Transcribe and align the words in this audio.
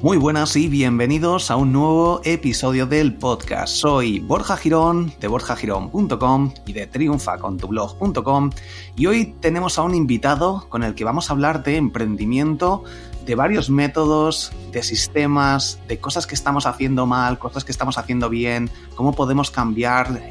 Muy 0.00 0.16
buenas 0.16 0.54
y 0.54 0.68
bienvenidos 0.68 1.50
a 1.50 1.56
un 1.56 1.72
nuevo 1.72 2.20
episodio 2.22 2.86
del 2.86 3.14
podcast. 3.14 3.74
Soy 3.74 4.20
Borja 4.20 4.56
Girón 4.56 5.12
de 5.18 5.26
borjagirón.com 5.26 6.54
y 6.66 6.72
de 6.72 6.86
triunfacontublog.com 6.86 8.50
y 8.94 9.06
hoy 9.06 9.34
tenemos 9.40 9.76
a 9.76 9.82
un 9.82 9.96
invitado 9.96 10.66
con 10.68 10.84
el 10.84 10.94
que 10.94 11.02
vamos 11.02 11.28
a 11.28 11.32
hablar 11.32 11.64
de 11.64 11.76
emprendimiento, 11.76 12.84
de 13.26 13.34
varios 13.34 13.70
métodos, 13.70 14.52
de 14.70 14.84
sistemas, 14.84 15.80
de 15.88 15.98
cosas 15.98 16.28
que 16.28 16.36
estamos 16.36 16.66
haciendo 16.66 17.04
mal, 17.04 17.40
cosas 17.40 17.64
que 17.64 17.72
estamos 17.72 17.98
haciendo 17.98 18.28
bien, 18.28 18.70
cómo 18.94 19.14
podemos 19.14 19.50
cambiar 19.50 20.22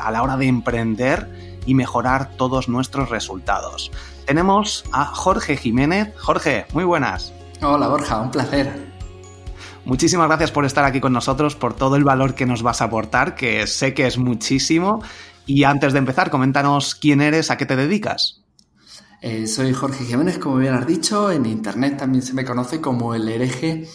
a 0.00 0.10
la 0.10 0.22
hora 0.22 0.36
de 0.36 0.48
emprender 0.48 1.56
y 1.64 1.72
mejorar 1.72 2.32
todos 2.36 2.68
nuestros 2.68 3.08
resultados. 3.08 3.90
Tenemos 4.26 4.84
a 4.92 5.06
Jorge 5.06 5.56
Jiménez. 5.56 6.12
Jorge, 6.18 6.66
muy 6.74 6.84
buenas. 6.84 7.32
Hola 7.62 7.88
Borja, 7.88 8.20
un 8.20 8.30
placer. 8.30 8.93
Muchísimas 9.84 10.28
gracias 10.28 10.50
por 10.50 10.64
estar 10.64 10.84
aquí 10.84 11.00
con 11.00 11.12
nosotros, 11.12 11.56
por 11.56 11.74
todo 11.74 11.96
el 11.96 12.04
valor 12.04 12.34
que 12.34 12.46
nos 12.46 12.62
vas 12.62 12.80
a 12.80 12.86
aportar, 12.86 13.34
que 13.34 13.66
sé 13.66 13.92
que 13.92 14.06
es 14.06 14.16
muchísimo. 14.16 15.02
Y 15.46 15.64
antes 15.64 15.92
de 15.92 15.98
empezar, 15.98 16.30
coméntanos 16.30 16.94
quién 16.94 17.20
eres, 17.20 17.50
a 17.50 17.58
qué 17.58 17.66
te 17.66 17.76
dedicas. 17.76 18.42
Eh, 19.20 19.46
soy 19.46 19.74
Jorge 19.74 20.04
Jiménez, 20.04 20.38
como 20.38 20.56
bien 20.56 20.74
has 20.74 20.86
dicho, 20.86 21.30
en 21.30 21.44
Internet 21.46 21.98
también 21.98 22.22
se 22.22 22.32
me 22.32 22.44
conoce 22.44 22.80
como 22.80 23.14
el 23.14 23.28
hereje 23.28 23.86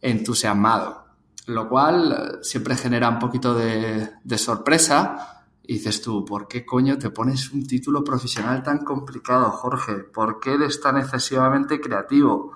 entusiasmado, 0.00 1.06
lo 1.46 1.68
cual 1.68 2.12
eh, 2.12 2.38
siempre 2.42 2.76
genera 2.76 3.08
un 3.10 3.18
poquito 3.18 3.54
de, 3.54 4.10
de 4.22 4.38
sorpresa. 4.38 5.44
Y 5.62 5.74
dices 5.74 6.02
tú, 6.02 6.24
¿por 6.24 6.48
qué 6.48 6.64
coño 6.64 6.98
te 6.98 7.10
pones 7.10 7.50
un 7.50 7.66
título 7.66 8.02
profesional 8.04 8.62
tan 8.62 8.78
complicado, 8.84 9.50
Jorge? 9.50 9.94
¿Por 9.94 10.40
qué 10.40 10.54
eres 10.54 10.80
tan 10.80 10.98
excesivamente 10.98 11.80
creativo? 11.80 12.52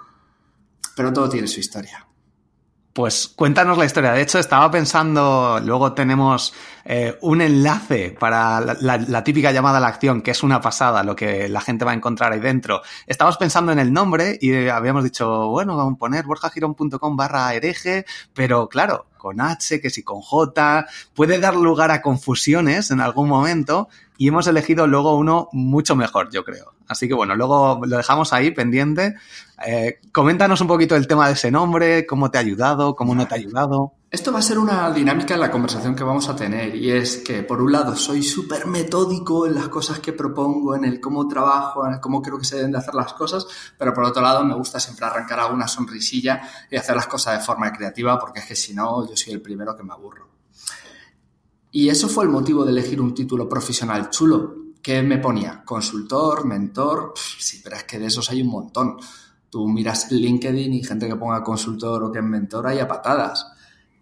Pero 0.94 1.12
todo 1.12 1.28
tiene 1.28 1.48
su 1.48 1.60
historia. 1.60 2.07
Pues 2.98 3.28
cuéntanos 3.28 3.78
la 3.78 3.84
historia. 3.84 4.10
De 4.10 4.22
hecho, 4.22 4.40
estaba 4.40 4.68
pensando, 4.72 5.60
luego 5.64 5.92
tenemos 5.92 6.52
eh, 6.84 7.16
un 7.20 7.40
enlace 7.40 8.10
para 8.10 8.60
la, 8.60 9.22
típica 9.22 9.52
llamada 9.52 9.78
a 9.78 9.80
la 9.80 9.86
acción, 9.86 10.20
que 10.20 10.32
es 10.32 10.42
una 10.42 10.60
pasada, 10.60 11.04
lo 11.04 11.14
que 11.14 11.48
la 11.48 11.60
gente 11.60 11.84
va 11.84 11.92
a 11.92 11.94
encontrar 11.94 12.32
ahí 12.32 12.40
dentro. 12.40 12.82
Estábamos 13.06 13.36
pensando 13.36 13.70
en 13.70 13.78
el 13.78 13.92
nombre 13.92 14.36
y 14.40 14.66
habíamos 14.66 15.04
dicho, 15.04 15.46
bueno, 15.46 15.76
vamos 15.76 15.94
a 15.94 15.96
poner 15.96 16.24
borjagirón.com 16.24 17.16
barra 17.16 17.54
hereje, 17.54 18.04
pero 18.34 18.68
claro, 18.68 19.06
con 19.28 19.42
H, 19.42 19.78
que 19.82 19.90
si 19.90 20.02
con 20.02 20.22
J, 20.22 20.86
puede 21.14 21.38
dar 21.38 21.54
lugar 21.54 21.90
a 21.90 22.00
confusiones 22.00 22.90
en 22.90 23.02
algún 23.02 23.28
momento 23.28 23.90
y 24.16 24.28
hemos 24.28 24.46
elegido 24.46 24.86
luego 24.86 25.18
uno 25.18 25.50
mucho 25.52 25.94
mejor, 25.96 26.30
yo 26.32 26.44
creo. 26.44 26.72
Así 26.88 27.08
que 27.08 27.14
bueno, 27.14 27.34
luego 27.36 27.78
lo 27.84 27.98
dejamos 27.98 28.32
ahí 28.32 28.52
pendiente. 28.52 29.16
Eh, 29.66 30.00
coméntanos 30.12 30.62
un 30.62 30.66
poquito 30.66 30.96
el 30.96 31.06
tema 31.06 31.26
de 31.26 31.34
ese 31.34 31.50
nombre, 31.50 32.06
cómo 32.06 32.30
te 32.30 32.38
ha 32.38 32.40
ayudado, 32.40 32.96
cómo 32.96 33.14
no 33.14 33.28
te 33.28 33.34
ha 33.34 33.36
ayudado. 33.36 33.92
Esto 34.10 34.32
va 34.32 34.38
a 34.38 34.42
ser 34.42 34.58
una 34.58 34.90
dinámica 34.90 35.34
en 35.34 35.40
la 35.40 35.50
conversación 35.50 35.94
que 35.94 36.02
vamos 36.02 36.30
a 36.30 36.34
tener 36.34 36.74
y 36.74 36.90
es 36.90 37.18
que 37.18 37.42
por 37.42 37.60
un 37.60 37.70
lado 37.70 37.94
soy 37.94 38.22
súper 38.22 38.66
metódico 38.66 39.46
en 39.46 39.54
las 39.54 39.68
cosas 39.68 40.00
que 40.00 40.14
propongo, 40.14 40.74
en 40.74 40.86
el 40.86 40.98
cómo 40.98 41.28
trabajo, 41.28 41.86
en 41.86 41.92
el 41.92 42.00
cómo 42.00 42.22
creo 42.22 42.38
que 42.38 42.46
se 42.46 42.56
deben 42.56 42.72
de 42.72 42.78
hacer 42.78 42.94
las 42.94 43.12
cosas, 43.12 43.46
pero 43.76 43.92
por 43.92 44.04
otro 44.04 44.22
lado 44.22 44.42
me 44.46 44.54
gusta 44.54 44.80
siempre 44.80 45.04
arrancar 45.04 45.40
alguna 45.40 45.68
sonrisilla 45.68 46.40
y 46.70 46.76
hacer 46.76 46.96
las 46.96 47.06
cosas 47.06 47.38
de 47.38 47.44
forma 47.44 47.70
creativa 47.70 48.18
porque 48.18 48.40
es 48.40 48.46
que 48.46 48.56
si 48.56 48.72
no 48.72 49.06
yo 49.06 49.14
soy 49.14 49.34
el 49.34 49.42
primero 49.42 49.76
que 49.76 49.82
me 49.82 49.92
aburro. 49.92 50.26
Y 51.70 51.90
eso 51.90 52.08
fue 52.08 52.24
el 52.24 52.30
motivo 52.30 52.64
de 52.64 52.70
elegir 52.70 53.02
un 53.02 53.12
título 53.12 53.46
profesional 53.46 54.08
chulo. 54.08 54.54
¿Qué 54.80 55.02
me 55.02 55.18
ponía? 55.18 55.62
Consultor, 55.66 56.46
mentor. 56.46 57.12
sí, 57.14 57.60
pero 57.62 57.76
es 57.76 57.84
que 57.84 57.98
de 57.98 58.06
esos 58.06 58.30
hay 58.30 58.40
un 58.40 58.48
montón. 58.48 58.96
Tú 59.50 59.68
miras 59.68 60.10
LinkedIn 60.10 60.72
y 60.72 60.82
gente 60.82 61.06
que 61.06 61.16
ponga 61.16 61.42
consultor 61.42 62.04
o 62.04 62.10
que 62.10 62.20
es 62.20 62.24
mentor 62.24 62.68
hay 62.68 62.78
a 62.78 62.88
patadas. 62.88 63.57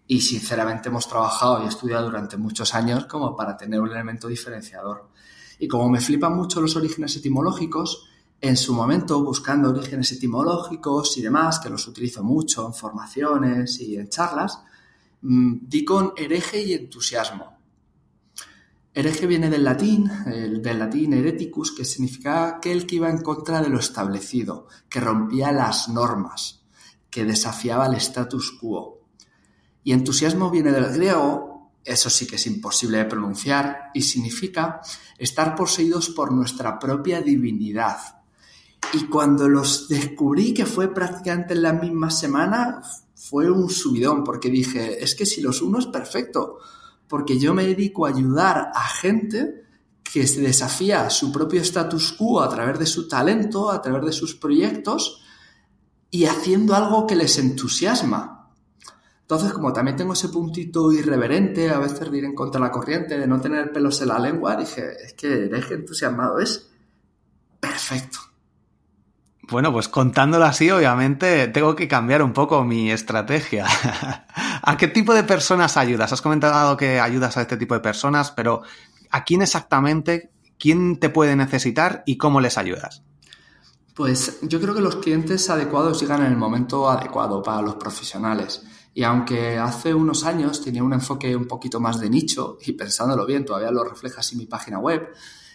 Y 0.07 0.21
sinceramente 0.21 0.89
hemos 0.89 1.07
trabajado 1.07 1.63
y 1.63 1.67
estudiado 1.67 2.05
durante 2.05 2.37
muchos 2.37 2.73
años 2.73 3.05
como 3.05 3.35
para 3.35 3.57
tener 3.57 3.81
un 3.81 3.91
elemento 3.91 4.27
diferenciador. 4.27 5.09
Y 5.59 5.67
como 5.67 5.89
me 5.89 5.99
flipan 5.99 6.35
mucho 6.35 6.61
los 6.61 6.75
orígenes 6.75 7.15
etimológicos, 7.17 8.07
en 8.39 8.55
su 8.55 8.73
momento 8.73 9.23
buscando 9.23 9.69
orígenes 9.69 10.11
etimológicos 10.11 11.17
y 11.17 11.21
demás, 11.21 11.59
que 11.59 11.69
los 11.69 11.87
utilizo 11.87 12.23
mucho 12.23 12.67
en 12.67 12.73
formaciones 12.73 13.79
y 13.79 13.95
en 13.97 14.09
charlas, 14.09 14.59
mm, 15.21 15.55
di 15.61 15.83
con 15.83 16.13
hereje 16.15 16.61
y 16.61 16.73
entusiasmo. 16.73 17.57
Hereje 18.93 19.27
viene 19.27 19.49
del 19.49 19.63
latín, 19.63 20.09
del 20.25 20.79
latín 20.79 21.13
hereticus, 21.13 21.71
que 21.71 21.85
significa 21.85 22.47
aquel 22.47 22.87
que 22.87 22.95
iba 22.95 23.09
en 23.09 23.21
contra 23.21 23.61
de 23.61 23.69
lo 23.69 23.77
establecido, 23.77 24.67
que 24.89 24.99
rompía 24.99 25.51
las 25.51 25.87
normas, 25.89 26.63
que 27.09 27.23
desafiaba 27.23 27.85
el 27.85 27.93
status 27.93 28.57
quo. 28.59 28.96
Y 29.87 29.93
entusiasmo 29.93 30.51
viene 30.51 30.73
del 30.73 30.91
griego, 30.91 31.71
eso 31.85 32.09
sí 32.09 32.27
que 32.27 32.35
es 32.35 32.45
imposible 32.45 32.97
de 32.97 33.05
pronunciar, 33.05 33.89
y 33.93 34.01
significa 34.01 34.81
estar 35.17 35.55
poseídos 35.55 36.09
por 36.09 36.33
nuestra 36.33 36.77
propia 36.77 37.21
divinidad. 37.21 37.97
Y 38.91 39.05
cuando 39.05 39.47
los 39.47 39.87
descubrí, 39.87 40.53
que 40.53 40.65
fue 40.65 40.93
prácticamente 40.93 41.53
en 41.53 41.61
la 41.61 41.71
misma 41.71 42.11
semana, 42.11 42.81
fue 43.15 43.49
un 43.49 43.69
subidón, 43.69 44.25
porque 44.25 44.49
dije, 44.49 45.01
es 45.01 45.15
que 45.15 45.25
si 45.25 45.39
los 45.39 45.61
uno 45.61 45.79
es 45.79 45.85
perfecto, 45.85 46.57
porque 47.07 47.39
yo 47.39 47.53
me 47.53 47.65
dedico 47.65 48.05
a 48.05 48.09
ayudar 48.09 48.73
a 48.75 48.89
gente 48.89 49.63
que 50.03 50.27
se 50.27 50.41
desafía 50.41 51.09
su 51.09 51.31
propio 51.31 51.61
status 51.61 52.11
quo 52.11 52.41
a 52.41 52.49
través 52.49 52.77
de 52.77 52.87
su 52.87 53.07
talento, 53.07 53.71
a 53.71 53.81
través 53.81 54.03
de 54.03 54.11
sus 54.11 54.35
proyectos 54.35 55.21
y 56.11 56.25
haciendo 56.25 56.75
algo 56.75 57.07
que 57.07 57.15
les 57.15 57.37
entusiasma. 57.37 58.36
Entonces, 59.27 59.51
como 59.51 59.73
también 59.73 59.97
tengo 59.97 60.13
ese 60.13 60.29
puntito 60.29 60.89
irreverente, 60.93 61.69
a 61.69 61.79
veces 61.79 62.09
de 62.09 62.17
ir 62.17 62.23
en 62.23 62.33
contra 62.33 62.61
de 62.61 62.67
la 62.67 62.71
corriente, 62.71 63.17
de 63.17 63.27
no 63.27 63.41
tener 63.41 63.73
pelos 63.73 64.01
en 64.01 64.07
la 64.07 64.19
lengua, 64.19 64.55
dije, 64.55 64.93
es 65.03 65.15
que 65.15 65.47
eres 65.47 65.69
entusiasmado 65.69 66.39
es 66.39 66.69
perfecto. 67.59 68.19
Bueno, 69.41 69.73
pues 69.73 69.89
contándolo 69.89 70.45
así, 70.45 70.71
obviamente, 70.71 71.49
tengo 71.49 71.75
que 71.75 71.89
cambiar 71.89 72.23
un 72.23 72.31
poco 72.31 72.63
mi 72.63 72.89
estrategia. 72.89 73.65
¿A 74.61 74.77
qué 74.77 74.87
tipo 74.87 75.13
de 75.13 75.25
personas 75.25 75.75
ayudas? 75.75 76.13
Has 76.13 76.21
comentado 76.21 76.77
que 76.77 77.01
ayudas 77.01 77.35
a 77.35 77.41
este 77.41 77.57
tipo 77.57 77.73
de 77.73 77.81
personas, 77.81 78.31
pero 78.31 78.61
¿a 79.11 79.25
quién 79.25 79.41
exactamente, 79.41 80.31
quién 80.57 81.01
te 81.01 81.09
puede 81.09 81.35
necesitar 81.35 82.01
y 82.05 82.15
cómo 82.15 82.39
les 82.39 82.57
ayudas? 82.57 83.03
Pues 83.93 84.39
yo 84.43 84.61
creo 84.61 84.73
que 84.73 84.79
los 84.79 84.95
clientes 84.95 85.49
adecuados 85.49 85.99
llegan 85.99 86.21
en 86.21 86.31
el 86.31 86.37
momento 86.37 86.89
adecuado 86.89 87.43
para 87.43 87.61
los 87.61 87.75
profesionales. 87.75 88.63
Y 88.97 89.03
aunque 89.03 89.59
hace 89.59 89.93
unos 89.93 90.23
años 90.23 90.59
tenía 90.59 90.83
un 90.83 90.91
enfoque 90.91 91.35
un 91.35 91.45
poquito 91.45 91.79
más 91.79 91.99
de 91.99 92.09
nicho, 92.09 92.57
y 92.65 92.73
pensándolo 92.73 93.27
bien, 93.27 93.45
todavía 93.45 93.69
lo 93.69 93.83
refleja 93.83 94.21
así 94.21 94.35
mi 94.35 94.47
página 94.47 94.79
web, 94.79 95.09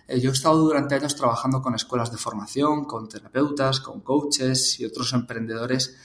eh, 0.06 0.20
yo 0.20 0.30
he 0.30 0.32
estado 0.32 0.58
durante 0.58 0.94
años 0.94 1.16
trabajando 1.16 1.60
con 1.60 1.74
escuelas 1.74 2.12
de 2.12 2.18
formación, 2.18 2.84
con 2.84 3.08
terapeutas, 3.08 3.80
con 3.80 4.00
coaches 4.02 4.78
y 4.78 4.84
otros 4.84 5.12
emprendedores 5.12 5.96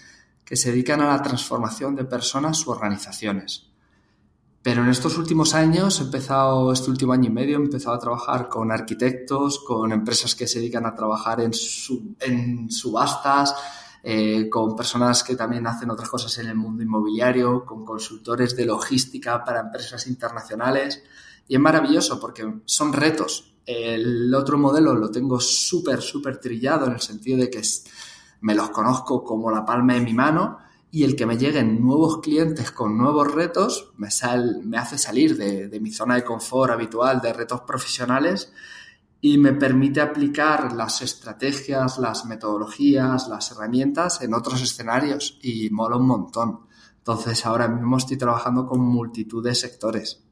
que 0.43 0.55
se 0.55 0.71
dedican 0.71 0.99
a 1.01 1.09
la 1.09 1.21
transformación 1.21 1.95
de 1.95 2.05
personas 2.05 2.65
u 2.65 2.71
organizaciones. 2.71 3.67
Pero 4.63 4.81
en 4.81 4.89
estos 4.89 5.15
últimos 5.19 5.53
años, 5.53 5.99
he 5.99 6.05
empezado, 6.05 6.73
este 6.73 6.89
último 6.89 7.13
año 7.13 7.29
y 7.29 7.33
medio, 7.33 7.59
he 7.59 7.61
empezado 7.61 7.97
a 7.97 7.99
trabajar 7.99 8.49
con 8.49 8.71
arquitectos, 8.71 9.59
con 9.59 9.91
empresas 9.91 10.33
que 10.33 10.47
se 10.47 10.57
dedican 10.57 10.87
a 10.87 10.95
trabajar 10.95 11.39
en, 11.41 11.51
en 12.19 12.71
subastas, 12.71 13.53
eh, 14.03 14.50
con 14.50 14.75
personas 14.75 15.24
que 15.24 15.35
también 15.35 15.68
hacen 15.68 15.90
otras 15.90 16.09
cosas 16.09 16.38
en 16.38 16.47
el 16.47 16.56
mundo 16.56 16.84
inmobiliario, 16.84 17.66
con 17.66 17.85
consultores 17.85 18.56
de 18.56 18.66
logística 18.66 19.44
para 19.44 19.62
empresas 19.62 20.08
internacionales. 20.08 21.03
Y 21.47 21.56
es 21.56 21.62
maravilloso 21.62 22.19
porque 22.19 22.62
son 22.66 22.94
retos. 22.94 23.56
El 23.66 24.34
otro 24.34 24.58
modelo 24.58 24.94
lo 24.96 25.12
tengo 25.12 25.40
súper, 25.40 26.02
súper 26.02 26.38
trillado 26.38 26.85
en 26.88 26.94
el 26.94 27.02
sentido 27.02 27.40
de 27.40 27.50
que 27.50 27.62
me 28.41 28.55
los 28.55 28.70
conozco 28.70 29.23
como 29.23 29.52
la 29.52 29.66
palma 29.66 29.94
de 29.94 30.02
mi 30.02 30.14
mano 30.14 30.59
y 30.90 31.03
el 31.03 31.16
que 31.16 31.26
me 31.26 31.38
lleguen 31.38 31.84
nuevos 31.84 32.20
clientes 32.20 32.72
con 32.72 32.97
nuevos 32.97 33.34
retos 33.34 33.91
me, 33.97 34.08
me 34.64 34.78
hace 34.78 34.97
salir 34.97 35.35
de 35.35 35.79
mi 35.82 35.91
zona 35.91 36.16
de 36.16 36.23
confort 36.23 36.72
habitual 36.72 37.20
de 37.20 37.34
retos 37.34 37.61
profesionales 37.61 38.53
y 39.34 39.38
me 39.38 39.52
permite 39.52 40.00
aplicar 40.00 40.72
las 40.72 41.02
estrategias, 41.02 41.97
las 41.97 42.24
metodologías, 42.26 43.28
las 43.28 43.52
herramientas 43.52 44.22
en 44.22 44.34
otros 44.34 44.62
escenarios 44.62 45.38
y 45.41 45.70
mola 45.70 45.97
un 45.97 46.08
montón. 46.08 46.59
Entonces 47.00 47.46
ahora 47.46 47.68
mismo 47.68 47.97
estoy 47.97 48.16
trabajando 48.18 48.66
con 48.66 48.79
multitud 48.79 49.44
de 49.44 49.53
sectores. 49.53 50.24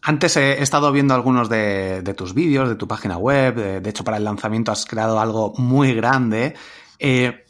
Antes 0.00 0.38
he 0.38 0.62
estado 0.62 0.90
viendo 0.92 1.12
algunos 1.12 1.50
de, 1.50 2.14
tus 2.16 2.32
vídeos, 2.32 2.70
de 2.70 2.76
tu 2.76 2.88
página 2.88 3.18
web. 3.18 3.82
De, 3.82 3.90
hecho, 3.90 4.02
para 4.02 4.16
el 4.16 4.24
lanzamiento 4.24 4.72
has 4.72 4.86
creado 4.86 5.20
algo 5.20 5.52
muy 5.58 5.92
grande. 5.92 6.54
Eh, 6.98 7.44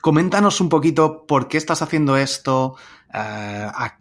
coméntanos 0.00 0.60
un 0.60 0.68
poquito 0.68 1.26
por 1.26 1.48
qué 1.48 1.56
estás 1.56 1.82
haciendo 1.82 2.16
esto, 2.16 2.76
eh, 3.12 3.18
a 3.68 3.98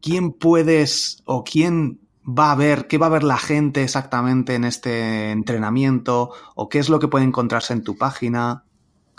quién 0.00 0.32
puedes 0.32 1.22
o 1.26 1.44
quién 1.44 2.00
va 2.28 2.52
a 2.52 2.54
ver, 2.54 2.86
qué 2.86 2.98
va 2.98 3.06
a 3.06 3.10
ver 3.10 3.22
la 3.22 3.38
gente 3.38 3.82
exactamente 3.82 4.54
en 4.54 4.64
este 4.64 5.30
entrenamiento 5.30 6.30
o 6.54 6.68
qué 6.68 6.78
es 6.78 6.88
lo 6.88 6.98
que 6.98 7.08
puede 7.08 7.24
encontrarse 7.24 7.72
en 7.72 7.82
tu 7.82 7.96
página. 7.96 8.64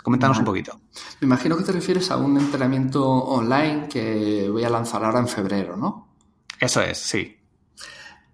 Coméntanos 0.02 0.38
un 0.38 0.44
poquito. 0.44 0.80
Me 1.20 1.26
imagino 1.26 1.56
que 1.56 1.64
te 1.64 1.72
refieres 1.72 2.10
a 2.10 2.16
un 2.16 2.38
entrenamiento 2.38 3.06
online 3.06 3.88
que 3.88 4.48
voy 4.50 4.64
a 4.64 4.70
lanzar 4.70 5.04
ahora 5.04 5.18
en 5.18 5.28
febrero, 5.28 5.76
¿no? 5.76 6.08
Eso 6.58 6.80
es, 6.80 6.98
sí. 6.98 7.36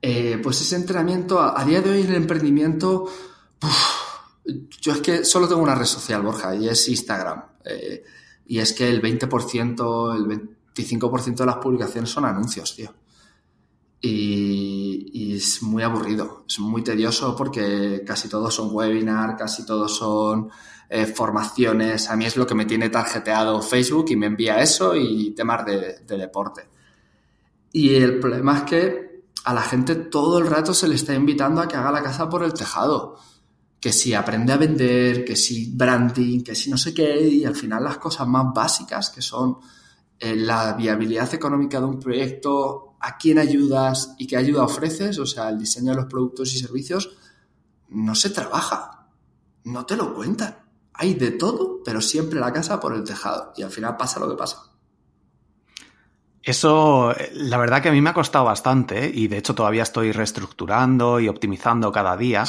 Eh, 0.01 0.39
pues 0.43 0.61
ese 0.61 0.77
entrenamiento, 0.77 1.41
a, 1.41 1.65
día 1.65 1.81
de 1.81 1.91
hoy 1.91 2.03
el 2.03 2.15
emprendimiento, 2.15 3.11
yo 4.81 4.93
es 4.93 5.01
que 5.01 5.25
solo 5.25 5.49
tengo 5.49 5.63
una 5.63 5.75
red 5.75 5.87
social, 5.87 6.23
Borja, 6.23 6.55
y 6.55 6.69
es 6.69 6.89
Instagram. 6.89 7.43
Eh, 7.65 8.05
y 8.47 8.59
es 8.59 8.73
que 8.73 8.89
el 8.89 9.03
20%, 9.03 10.15
el 10.15 10.51
25% 10.73 11.35
de 11.35 11.47
las 11.47 11.57
publicaciones 11.57 12.11
son 12.11 12.27
anuncios, 12.27 12.77
tío. 12.77 12.95
Y, 14.01 15.35
es 15.37 15.63
muy 15.63 15.83
aburrido, 15.83 16.45
es 16.49 16.59
muy 16.61 16.83
tedioso 16.83 17.37
porque 17.37 18.03
casi 18.07 18.29
todos 18.29 18.55
son 18.55 18.71
webinar, 18.73 19.37
casi 19.37 19.67
todos 19.67 19.97
son 19.97 20.51
eh, 20.89 21.07
formaciones. 21.07 22.09
A 22.09 22.17
mí 22.17 22.25
es 22.25 22.37
lo 22.37 22.47
que 22.47 22.55
me 22.55 22.65
tiene 22.65 22.89
tarjeteado 22.89 23.61
Facebook 23.61 24.07
y 24.11 24.17
me 24.17 24.27
envía 24.27 24.61
eso 24.63 24.95
y 24.97 25.33
temas 25.35 25.67
de, 25.67 25.99
de 26.07 26.17
deporte. 26.17 26.69
Y 27.73 27.95
el 27.97 28.19
problema 28.19 28.59
es 28.59 28.63
que 28.63 29.07
a 29.45 29.55
la 29.55 29.63
gente 29.63 29.95
todo 29.95 30.39
el 30.39 30.47
rato 30.47 30.75
se 30.75 30.89
le 30.89 30.97
está 30.97 31.15
invitando 31.15 31.61
a 31.61 31.69
que 31.69 31.77
haga 31.77 31.93
la 31.93 32.03
casa 32.03 32.29
por 32.29 32.43
el 32.43 32.53
tejado. 32.53 33.17
Que 33.79 33.93
si 33.93 34.15
aprende 34.15 34.53
a 34.53 34.57
vender, 34.57 35.25
que 35.25 35.37
si 35.37 35.73
branding, 35.73 36.43
que 36.43 36.55
si 36.55 36.71
no 36.71 36.77
sé 36.77 36.93
qué, 36.95 37.21
y 37.29 37.45
al 37.45 37.55
final 37.55 37.85
las 37.85 37.99
cosas 37.99 38.27
más 38.27 38.47
básicas 38.53 39.11
que 39.11 39.23
son 39.23 39.59
eh, 40.19 40.35
la 40.35 40.73
viabilidad 40.73 41.33
económica 41.35 41.79
de 41.79 41.87
un 41.87 42.01
proyecto, 42.01 42.86
a 43.01 43.19
quién 43.19 43.39
ayudas 43.39 44.15
y 44.19 44.27
qué 44.27 44.37
ayuda 44.37 44.65
ofreces, 44.65 45.19
o 45.19 45.27
sea, 45.27 45.49
el 45.49 45.59
diseño 45.59 45.91
de 45.91 45.97
los 45.97 46.07
productos 46.07 46.55
y 46.55 46.59
servicios, 46.59 47.17
no 47.89 48.15
se 48.15 48.31
trabaja, 48.31 49.09
no 49.65 49.87
te 49.87 49.97
lo 49.97 50.15
cuentan. 50.15 50.59
Hay 50.95 51.15
de 51.15 51.33
todo, 51.33 51.83
pero 51.85 52.01
siempre 52.01 52.41
la 52.41 52.53
casa 52.53 52.81
por 52.81 52.95
el 52.95 53.05
tejado 53.05 53.53
y 53.57 53.63
al 53.63 53.71
final 53.71 53.97
pasa 53.97 54.21
lo 54.21 54.29
que 54.31 54.37
pasa. 54.37 54.63
Eso, 56.43 57.13
la 57.33 57.59
verdad 57.59 57.83
que 57.83 57.89
a 57.89 57.93
mí 57.93 58.01
me 58.01 58.11
ha 58.11 58.15
costado 58.15 58.45
bastante 58.45 59.07
¿eh? 59.07 59.11
y 59.13 59.27
de 59.27 59.39
hecho 59.39 59.55
todavía 59.55 59.83
estoy 59.83 60.13
reestructurando 60.13 61.19
y 61.19 61.29
optimizando 61.29 61.91
cada 61.91 62.17
día, 62.17 62.45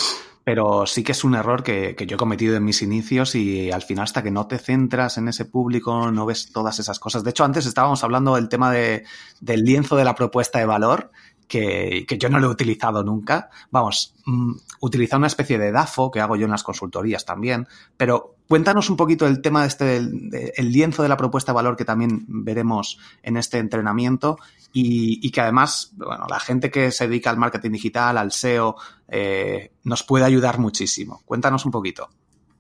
pero 0.48 0.86
sí 0.86 1.04
que 1.04 1.12
es 1.12 1.26
un 1.26 1.36
error 1.36 1.62
que, 1.62 1.94
yo 2.08 2.16
he 2.16 2.18
cometido 2.18 2.56
en 2.56 2.64
mis 2.64 2.82
inicios 2.82 3.36
y 3.36 3.70
al 3.70 3.82
final 3.82 4.06
hasta 4.06 4.24
que 4.24 4.32
no 4.32 4.48
te 4.48 4.58
centras 4.58 5.18
en 5.18 5.28
ese 5.28 5.44
público 5.44 6.10
no 6.10 6.26
ves 6.26 6.54
todas 6.54 6.80
esas 6.80 7.00
cosas. 7.00 7.26
De 7.26 7.32
hecho, 7.32 7.44
antes 7.44 7.66
estábamos 7.66 8.02
hablando 8.06 8.36
del 8.36 8.48
tema 8.48 8.72
de, 8.72 9.04
del 9.42 9.66
lienzo 9.66 9.98
de 9.98 10.06
la 10.06 10.16
propuesta 10.16 10.60
de 10.60 10.66
valor 10.66 11.12
que, 11.48 12.06
yo 12.20 12.30
no 12.30 12.40
lo 12.40 12.48
he 12.48 12.52
utilizado 12.52 13.04
nunca. 13.04 13.50
Vamos, 13.72 14.16
mm, 14.26 14.54
utilizar 14.82 15.18
una 15.18 15.28
especie 15.28 15.58
de 15.58 15.72
DAFO, 15.72 16.12
que 16.12 16.20
hago 16.20 16.36
yo 16.36 16.46
en 16.46 16.52
las 16.52 16.64
consultorías 16.64 17.26
también, 17.26 17.68
pero 17.96 18.36
cuéntanos 18.48 18.90
un 18.90 18.98
poquito 18.98 19.26
el 19.28 19.42
tema 19.42 19.62
de 19.62 19.68
este, 19.68 19.86
del 19.86 20.30
el 20.56 20.72
lienzo 20.72 21.04
de 21.04 21.10
la 21.10 21.18
propuesta 21.18 21.52
de 21.52 21.56
valor 21.56 21.76
que 21.76 21.86
también 21.86 22.26
veremos 22.28 23.00
en 23.24 23.38
este 23.38 23.58
entrenamiento 23.58 24.38
y, 24.74 25.32
que 25.32 25.42
además, 25.42 25.92
bueno, 25.96 26.26
la 26.30 26.40
gente 26.40 26.70
que 26.70 26.92
se 26.92 27.08
dedica 27.08 27.30
al 27.30 27.38
marketing 27.38 27.72
digital, 27.72 28.18
al 28.18 28.32
SEO, 28.32 28.76
eh, 29.08 29.72
nos 29.84 30.04
puede 30.04 30.26
ayudar 30.26 30.60
muchísimo. 30.60 31.22
Cuéntanos 31.26 31.66
un 31.66 31.72
poquito. 31.72 32.10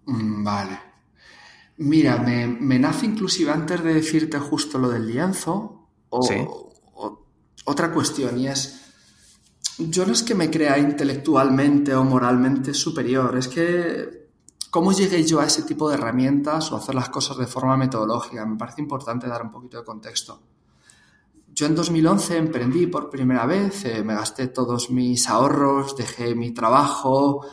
Mm, 0.06 0.44
vale. 0.44 0.80
Mira, 1.78 2.18
me, 2.18 2.80
nace 2.80 3.06
inclusive 3.06 3.52
antes 3.52 3.84
de 3.84 3.94
decirte 3.94 4.40
justo 4.40 4.80
lo 4.80 4.90
del 4.90 5.08
lienzo, 5.08 5.88
o, 6.10 6.67
otra 7.68 7.92
cuestión 7.92 8.40
y 8.40 8.48
es, 8.48 8.94
yo 9.78 10.06
no 10.06 10.14
es 10.14 10.24
que 10.24 10.34
me 10.34 10.50
crea 10.50 10.78
intelectualmente 10.78 11.94
o 11.94 12.04
moralmente 12.04 12.74
superior, 12.74 13.38
es 13.38 13.50
que 13.50 14.30
cómo 14.72 14.94
llegué 14.94 15.24
yo 15.26 15.42
a 15.42 15.46
ese 15.46 15.64
tipo 15.64 15.90
de 15.90 15.96
herramientas 15.96 16.72
o 16.72 16.78
hacer 16.78 16.96
las 16.96 17.10
cosas 17.10 17.38
de 17.38 17.46
forma 17.46 17.76
metodológica, 17.76 18.46
me 18.46 18.58
parece 18.58 18.82
importante 18.82 19.28
dar 19.28 19.42
un 19.44 19.52
poquito 19.52 19.78
de 19.78 19.84
contexto. 19.84 20.42
Yo 21.54 21.66
en 21.66 21.76
2011 21.76 22.38
emprendí 22.38 22.88
por 22.88 23.10
primera 23.10 23.46
vez, 23.46 23.84
eh, 23.84 24.02
me 24.02 24.16
gasté 24.16 24.48
todos 24.48 24.90
mis 24.90 25.28
ahorros, 25.28 25.96
dejé 25.98 26.36
mi 26.36 26.52
trabajo 26.52 27.46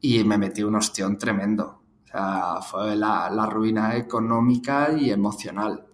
y 0.00 0.22
me 0.22 0.38
metí 0.38 0.62
un 0.62 0.76
ostión 0.76 1.18
tremendo. 1.18 1.80
O 2.04 2.08
sea, 2.08 2.60
fue 2.62 2.94
la 2.94 3.46
ruina 3.50 3.96
económica 3.96 4.92
y 4.92 5.10
emocional. 5.10 5.85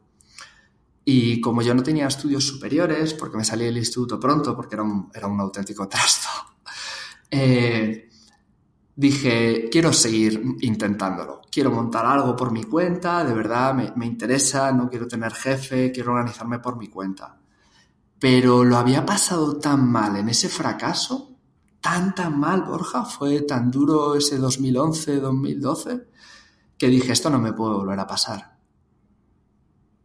Y 1.05 1.41
como 1.41 1.63
yo 1.63 1.75
no 1.75 1.83
tenía 1.83 2.07
estudios 2.07 2.47
superiores, 2.47 3.15
porque 3.15 3.37
me 3.37 3.45
salí 3.45 3.65
del 3.65 3.79
instituto 3.79 4.21
pronto, 4.21 4.55
porque 4.55 4.77
era 4.77 4.85
un, 4.85 5.41
auténtico 5.41 5.89
trasto, 5.89 6.29
eh, 7.31 8.09
dije, 8.95 9.69
quiero 9.71 9.93
seguir 9.93 10.41
intentándolo. 10.61 11.43
Quiero 11.51 11.71
montar 11.71 12.07
algo 12.07 12.37
por 12.37 12.53
mi 12.53 12.65
cuenta, 12.65 13.25
de 13.25 13.35
verdad 13.35 13.75
me, 13.75 13.93
me 13.97 14.07
interesa, 14.07 14.73
no 14.73 14.89
quiero 14.89 15.09
tener 15.09 15.33
jefe, 15.33 15.91
quiero 15.93 16.13
organizarme 16.13 16.61
por 16.61 16.77
mi 16.77 16.89
cuenta. 16.89 17.37
Pero 18.19 18.63
lo 18.63 18.77
había 18.77 19.05
pasado 19.05 19.59
tan 19.59 19.91
mal 19.91 20.17
en 20.17 20.29
ese 20.29 20.49
fracaso, 20.49 21.33
tan, 21.81 22.15
tan 22.15 22.39
mal, 22.39 22.63
Borja, 22.63 23.05
fue 23.05 23.43
tan 23.43 23.71
duro 23.71 24.15
ese 24.15 24.39
2011, 24.39 25.17
2012, 25.17 26.07
que 26.79 26.87
dije, 26.87 27.13
esto 27.13 27.29
no 27.29 27.41
me 27.41 27.53
puede 27.53 27.75
volver 27.75 27.99
a 27.99 28.07
pasar 28.07 28.52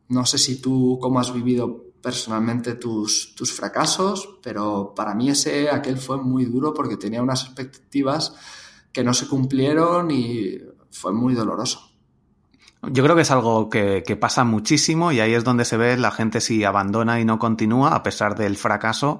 no 0.09 0.25
sé 0.25 0.37
si 0.37 0.61
tú 0.61 0.99
cómo 1.01 1.19
has 1.19 1.33
vivido 1.33 1.85
personalmente 2.01 2.75
tus, 2.75 3.35
tus 3.35 3.51
fracasos, 3.51 4.37
pero 4.41 4.93
para 4.95 5.13
mí 5.13 5.29
ese, 5.29 5.69
aquel 5.69 5.97
fue 5.97 6.17
muy 6.17 6.45
duro 6.45 6.73
porque 6.73 6.97
tenía 6.97 7.21
unas 7.21 7.43
expectativas 7.43 8.33
que 8.91 9.03
no 9.03 9.13
se 9.13 9.27
cumplieron 9.27 10.09
y 10.11 10.57
fue 10.89 11.11
muy 11.11 11.33
doloroso. 11.33 11.91
Yo 12.83 13.03
creo 13.03 13.15
que 13.15 13.23
es 13.23 13.31
algo 13.31 13.69
que, 13.69 14.17
pasa 14.19 14.43
muchísimo 14.43 15.11
y 15.11 15.19
ahí 15.19 15.33
es 15.33 15.43
donde 15.43 15.65
se 15.65 15.77
ve 15.77 15.97
la 15.97 16.11
gente 16.11 16.41
si 16.41 16.63
abandona 16.63 17.19
y 17.19 17.25
no 17.25 17.39
continúa 17.39 17.95
a 17.95 18.03
pesar 18.03 18.35
del 18.35 18.55
fracaso 18.55 19.19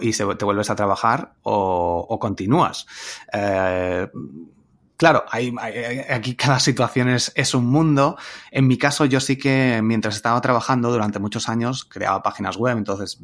y 0.00 0.14
se, 0.14 0.26
te 0.34 0.44
vuelves 0.44 0.70
a 0.70 0.76
trabajar 0.76 1.34
o, 1.42 2.18
continúas. 2.20 2.86
Eh, 3.32 4.08
Claro, 4.98 5.24
hay, 5.30 5.54
aquí 6.10 6.34
cada 6.34 6.58
situación 6.58 7.08
es, 7.08 7.54
un 7.54 7.66
mundo. 7.66 8.16
En 8.50 8.66
mi 8.66 8.76
caso, 8.76 9.04
yo 9.04 9.20
sí 9.20 9.38
que 9.38 9.80
mientras 9.80 10.16
estaba 10.16 10.40
trabajando 10.40 10.90
durante 10.90 11.20
muchos 11.20 11.48
años 11.48 11.84
creaba 11.84 12.20
páginas 12.20 12.56
web, 12.56 12.76
entonces 12.76 13.20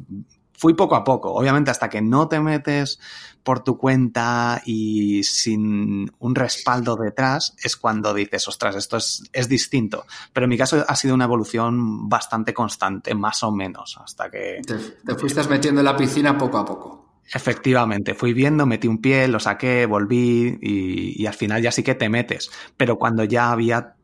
fui 0.53 0.73
poco 0.73 0.95
a 0.95 1.03
poco. 1.03 1.33
Obviamente, 1.33 1.71
hasta 1.71 1.89
que 1.89 2.01
no 2.01 2.29
te 2.29 2.39
metes 2.39 2.97
por 3.43 3.61
tu 3.61 3.77
cuenta 3.77 4.61
y 4.65 5.25
sin 5.25 6.09
un 6.17 6.33
respaldo 6.33 6.95
detrás, 6.95 7.53
es 7.61 7.75
cuando 7.75 8.13
dices, 8.13 8.47
ostras, 8.47 8.77
esto 8.77 8.95
es, 8.95 9.23
es 9.33 9.49
distinto. 9.49 10.05
Pero 10.31 10.45
en 10.45 10.51
mi 10.51 10.57
caso 10.57 10.85
ha 10.87 10.95
sido 10.95 11.13
una 11.13 11.25
evolución 11.25 12.07
bastante 12.07 12.53
constante, 12.53 13.13
más 13.15 13.43
o 13.43 13.51
menos, 13.51 13.99
hasta 14.01 14.31
que... 14.31 14.61
Te, 14.65 14.75
te 14.77 15.15
fuiste 15.15 15.43
metiendo 15.43 15.81
en 15.81 15.85
la 15.85 15.97
piscina 15.97 16.37
poco 16.37 16.57
a 16.57 16.63
poco. 16.63 17.04
Efectivamente, 17.33 18.13
fui 18.13 18.33
viendo, 18.33 18.65
metí 18.65 18.87
un 18.87 18.99
pie, 18.99 19.27
lo 19.27 19.39
saqué, 19.39 19.85
volví 19.85 20.57
y, 20.61 21.25
al 21.25 21.33
final 21.33 21.61
ya 21.61 21.71
sí 21.71 21.81
que 21.81 21.95
te 21.95 22.07
metes. 22.07 22.51
Pero 22.77 22.97
cuando 22.97 23.23
ya 23.23 23.51
había 23.51 23.95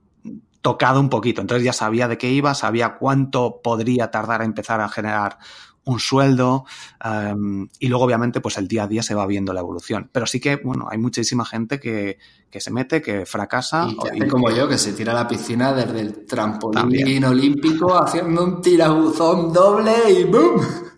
tocado 0.61 0.99
un 0.99 1.09
poquito, 1.09 1.41
entonces 1.41 1.63
ya 1.63 1.73
sabía 1.73 2.07
de 2.07 2.17
qué 2.17 2.29
iba, 2.31 2.53
sabía 2.55 2.97
cuánto 2.97 3.61
podría 3.63 4.09
tardar 4.09 4.41
a 4.41 4.45
empezar 4.45 4.81
a 4.81 4.89
generar 4.89 5.37
un 5.83 5.99
sueldo 5.99 6.65
em, 7.03 7.67
y 7.79 7.87
luego 7.87 8.05
obviamente 8.05 8.39
pues 8.39 8.59
el 8.59 8.67
día 8.67 8.83
a 8.83 8.87
día 8.87 9.01
se 9.01 9.15
va 9.15 9.25
viendo 9.25 9.53
la 9.53 9.61
evolución. 9.61 10.09
Pero 10.11 10.25
sí 10.25 10.39
que, 10.39 10.57
bueno, 10.57 10.87
hay 10.89 10.97
muchísima 10.97 11.45
gente 11.45 11.79
que, 11.79 12.17
se 12.51 12.71
mete, 12.71 13.01
que 13.01 13.25
fracasa. 13.25 13.87
Y, 14.13 14.27
como 14.27 14.49
yo, 14.51 14.67
que 14.67 14.77
se 14.77 14.93
tira 14.93 15.11
a 15.11 15.15
la 15.15 15.27
piscina 15.27 15.73
desde 15.73 16.01
el 16.01 16.25
trampolín 16.25 17.23
olímpico 17.23 17.95
haciendo 17.95 18.43
un 18.43 18.61
tirabuzón 18.61 19.53
doble 19.53 19.93
y 20.09 20.23
¡boom! 20.23 20.90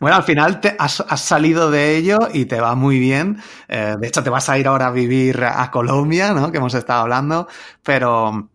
Bueno, 0.00 0.16
al 0.16 0.24
final 0.24 0.60
te 0.60 0.76
has, 0.78 1.04
salido 1.16 1.70
de 1.70 1.96
ello 1.96 2.18
y 2.32 2.46
te 2.46 2.60
va 2.60 2.74
muy 2.74 2.98
bien. 2.98 3.42
Eh, 3.68 3.96
de 3.98 4.06
hecho, 4.06 4.22
te 4.22 4.30
vas 4.30 4.48
a 4.48 4.58
ir 4.58 4.68
ahora 4.68 4.88
a 4.88 4.90
vivir 4.90 5.44
a 5.44 5.70
Colombia, 5.70 6.32
¿no? 6.32 6.50
Que 6.50 6.58
hemos 6.58 6.74
estado 6.74 7.02
hablando. 7.02 7.48
Pero 7.82 8.48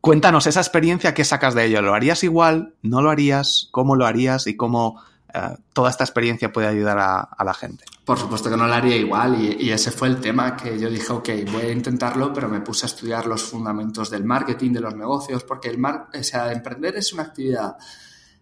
cuéntanos 0.00 0.46
esa 0.46 0.60
experiencia 0.60 1.14
que 1.14 1.24
sacas 1.24 1.54
de 1.54 1.66
ello. 1.66 1.82
¿Lo 1.82 1.94
harías 1.94 2.24
igual? 2.24 2.74
¿No 2.82 3.02
lo 3.02 3.10
harías? 3.10 3.68
¿Cómo 3.70 3.96
lo 3.96 4.06
harías? 4.06 4.46
¿Y 4.46 4.56
cómo 4.56 5.02
eh, 5.32 5.56
toda 5.72 5.90
esta 5.90 6.04
experiencia 6.04 6.52
puede 6.52 6.66
ayudar 6.66 6.98
a, 6.98 7.44
la 7.44 7.54
gente? 7.54 7.84
Por 8.04 8.18
supuesto 8.18 8.50
que 8.50 8.56
no 8.56 8.66
lo 8.66 8.74
haría 8.74 8.96
igual 8.96 9.40
y, 9.40 9.66
y, 9.66 9.70
ese 9.70 9.92
fue 9.92 10.08
el 10.08 10.20
tema 10.20 10.56
que 10.56 10.78
yo 10.78 10.90
dije, 10.90 11.12
ok, 11.12 11.28
voy 11.52 11.62
a 11.62 11.72
intentarlo, 11.72 12.32
pero 12.32 12.48
me 12.48 12.60
puse 12.60 12.86
a 12.86 12.88
estudiar 12.88 13.26
los 13.26 13.42
fundamentos 13.42 14.10
del 14.10 14.24
marketing, 14.24 14.72
de 14.72 14.80
los 14.80 14.96
negocios, 14.96 15.44
porque 15.44 15.68
el 15.68 15.78
mar 15.78 16.08
o 16.12 16.22
sea, 16.22 16.50
emprender 16.50 16.96
es 16.96 17.12
una 17.12 17.24
actividad 17.24 17.76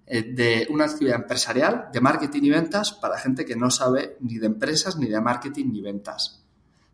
de 0.08 0.66
una 0.70 0.84
actividad 0.84 1.16
empresarial 1.16 1.88
de 1.92 2.00
marketing 2.00 2.42
y 2.42 2.50
ventas 2.50 2.92
para 2.92 3.18
gente 3.18 3.44
que 3.44 3.56
no 3.56 3.70
sabe 3.70 4.16
ni 4.20 4.38
de 4.38 4.46
empresas, 4.46 4.96
ni 4.96 5.06
de 5.06 5.20
marketing, 5.20 5.66
ni 5.72 5.82
ventas. 5.82 6.44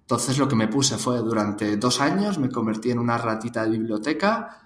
Entonces 0.00 0.36
lo 0.36 0.48
que 0.48 0.56
me 0.56 0.68
puse 0.68 0.98
fue 0.98 1.18
durante 1.18 1.76
dos 1.76 2.00
años 2.00 2.38
me 2.38 2.50
convertí 2.50 2.90
en 2.90 2.98
una 2.98 3.16
ratita 3.16 3.64
de 3.64 3.70
biblioteca 3.70 4.60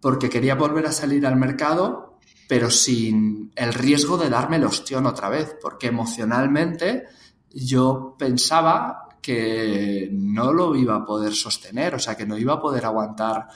porque 0.00 0.28
quería 0.28 0.56
volver 0.56 0.86
a 0.86 0.92
salir 0.92 1.24
al 1.26 1.36
mercado, 1.36 2.18
pero 2.48 2.70
sin 2.70 3.52
el 3.54 3.72
riesgo 3.72 4.18
de 4.18 4.28
darme 4.28 4.56
el 4.56 4.64
ostión 4.64 5.06
otra 5.06 5.28
vez, 5.28 5.56
porque 5.62 5.86
emocionalmente 5.86 7.04
yo 7.50 8.16
pensaba 8.18 9.08
que 9.22 10.10
no 10.12 10.52
lo 10.52 10.74
iba 10.74 10.96
a 10.96 11.04
poder 11.04 11.32
sostener, 11.32 11.94
o 11.94 11.98
sea, 12.00 12.16
que 12.16 12.26
no 12.26 12.36
iba 12.36 12.54
a 12.54 12.60
poder 12.60 12.84
aguantar 12.84 13.46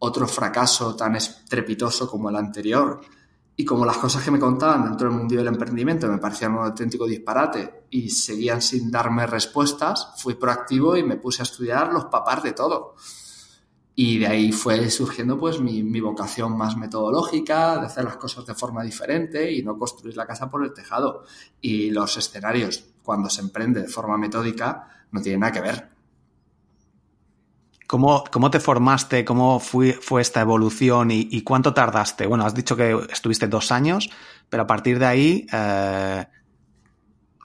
otro 0.00 0.26
fracaso 0.26 0.96
tan 0.96 1.14
estrepitoso 1.14 2.10
como 2.10 2.28
el 2.28 2.36
anterior. 2.36 3.00
Y 3.62 3.64
como 3.64 3.86
las 3.86 3.96
cosas 3.96 4.24
que 4.24 4.32
me 4.32 4.40
contaban 4.40 4.82
dentro 4.82 5.08
del 5.08 5.16
mundo 5.16 5.36
del 5.36 5.46
emprendimiento 5.46 6.08
me 6.08 6.18
parecían 6.18 6.54
un 6.54 6.64
auténtico 6.64 7.06
disparate 7.06 7.84
y 7.90 8.10
seguían 8.10 8.60
sin 8.60 8.90
darme 8.90 9.24
respuestas, 9.24 10.14
fui 10.16 10.34
proactivo 10.34 10.96
y 10.96 11.04
me 11.04 11.14
puse 11.14 11.42
a 11.42 11.44
estudiar 11.44 11.92
los 11.92 12.06
papás 12.06 12.42
de 12.42 12.54
todo. 12.54 12.96
Y 13.94 14.18
de 14.18 14.26
ahí 14.26 14.50
fue 14.50 14.90
surgiendo 14.90 15.38
pues 15.38 15.60
mi, 15.60 15.84
mi, 15.84 16.00
vocación 16.00 16.56
más 16.58 16.76
metodológica, 16.76 17.78
de 17.78 17.86
hacer 17.86 18.02
las 18.02 18.16
cosas 18.16 18.44
de 18.46 18.54
forma 18.54 18.82
diferente 18.82 19.52
y 19.52 19.62
no 19.62 19.78
construir 19.78 20.16
la 20.16 20.26
casa 20.26 20.50
por 20.50 20.64
el 20.64 20.72
tejado. 20.72 21.22
Y 21.60 21.92
los 21.92 22.16
escenarios, 22.16 22.84
cuando 23.04 23.30
se 23.30 23.42
emprende 23.42 23.82
de 23.82 23.88
forma 23.88 24.18
metódica, 24.18 25.06
no 25.12 25.22
tienen 25.22 25.38
nada 25.38 25.52
que 25.52 25.60
ver. 25.60 25.88
¿Cómo, 27.92 28.24
cómo 28.30 28.50
te 28.50 28.58
formaste? 28.58 29.22
¿Cómo 29.22 29.60
fue, 29.60 29.92
fue 29.92 30.22
esta 30.22 30.40
evolución 30.40 31.10
y, 31.10 31.28
y, 31.30 31.42
cuánto 31.42 31.74
tardaste? 31.74 32.26
Bueno, 32.26 32.46
has 32.46 32.54
dicho 32.54 32.74
que 32.74 32.98
estuviste 33.12 33.48
dos 33.48 33.70
años, 33.70 34.08
pero 34.48 34.62
a 34.62 34.66
partir 34.66 34.98
de 34.98 35.04
ahí 35.04 35.46
eh, 35.52 36.24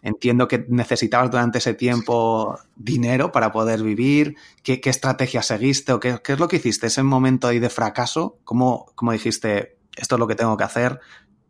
entiendo 0.03 0.47
que 0.47 0.65
necesitabas 0.69 1.31
durante 1.31 1.57
ese 1.57 1.73
tiempo 1.73 2.57
dinero 2.77 3.29
para 3.29 3.51
poder 3.51 3.83
vivir. 3.83 4.37
¿Qué, 4.63 4.79
qué 4.79 4.89
estrategia 4.89 5.41
seguiste 5.41 5.91
o 5.91 5.99
qué, 5.99 6.17
qué, 6.23 6.31
es 6.31 6.39
lo 6.39 6.47
que 6.47 6.55
hiciste? 6.55 6.87
Ese 6.87 7.03
momento 7.03 7.49
ahí 7.49 7.59
de 7.59 7.69
fracaso, 7.69 8.39
¿cómo, 8.45 8.85
¿cómo 8.95 9.11
dijiste, 9.11 9.79
esto 9.97 10.15
es 10.15 10.19
lo 10.19 10.27
que 10.27 10.35
tengo 10.35 10.55
que 10.55 10.63
hacer? 10.63 11.01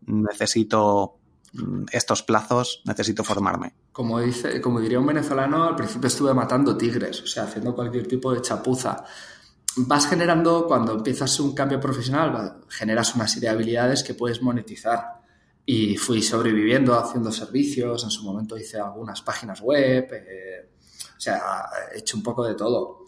Necesito 0.07 1.16
estos 1.91 2.23
plazos, 2.23 2.81
necesito 2.85 3.23
formarme. 3.23 3.73
Como, 3.91 4.19
dice, 4.19 4.61
como 4.61 4.79
diría 4.79 4.99
un 4.99 5.05
venezolano, 5.05 5.63
al 5.63 5.75
principio 5.75 6.07
estuve 6.07 6.33
matando 6.33 6.77
tigres, 6.77 7.21
o 7.21 7.27
sea, 7.27 7.43
haciendo 7.43 7.73
cualquier 7.73 8.07
tipo 8.07 8.33
de 8.33 8.41
chapuza. 8.41 9.03
Vas 9.77 10.07
generando, 10.07 10.65
cuando 10.67 10.93
empiezas 10.93 11.39
un 11.39 11.53
cambio 11.53 11.79
profesional, 11.79 12.61
generas 12.69 13.15
una 13.15 13.27
serie 13.27 13.49
de 13.49 13.55
habilidades 13.55 14.03
que 14.03 14.13
puedes 14.13 14.41
monetizar. 14.41 15.17
Y 15.65 15.97
fui 15.97 16.21
sobreviviendo 16.21 16.97
haciendo 16.97 17.31
servicios, 17.31 18.03
en 18.03 18.09
su 18.09 18.23
momento 18.23 18.57
hice 18.57 18.79
algunas 18.79 19.21
páginas 19.21 19.59
web, 19.59 20.07
eh, 20.13 20.69
o 21.17 21.19
sea, 21.19 21.41
he 21.93 21.99
hecho 21.99 22.15
un 22.15 22.23
poco 22.23 22.45
de 22.45 22.55
todo. 22.55 23.05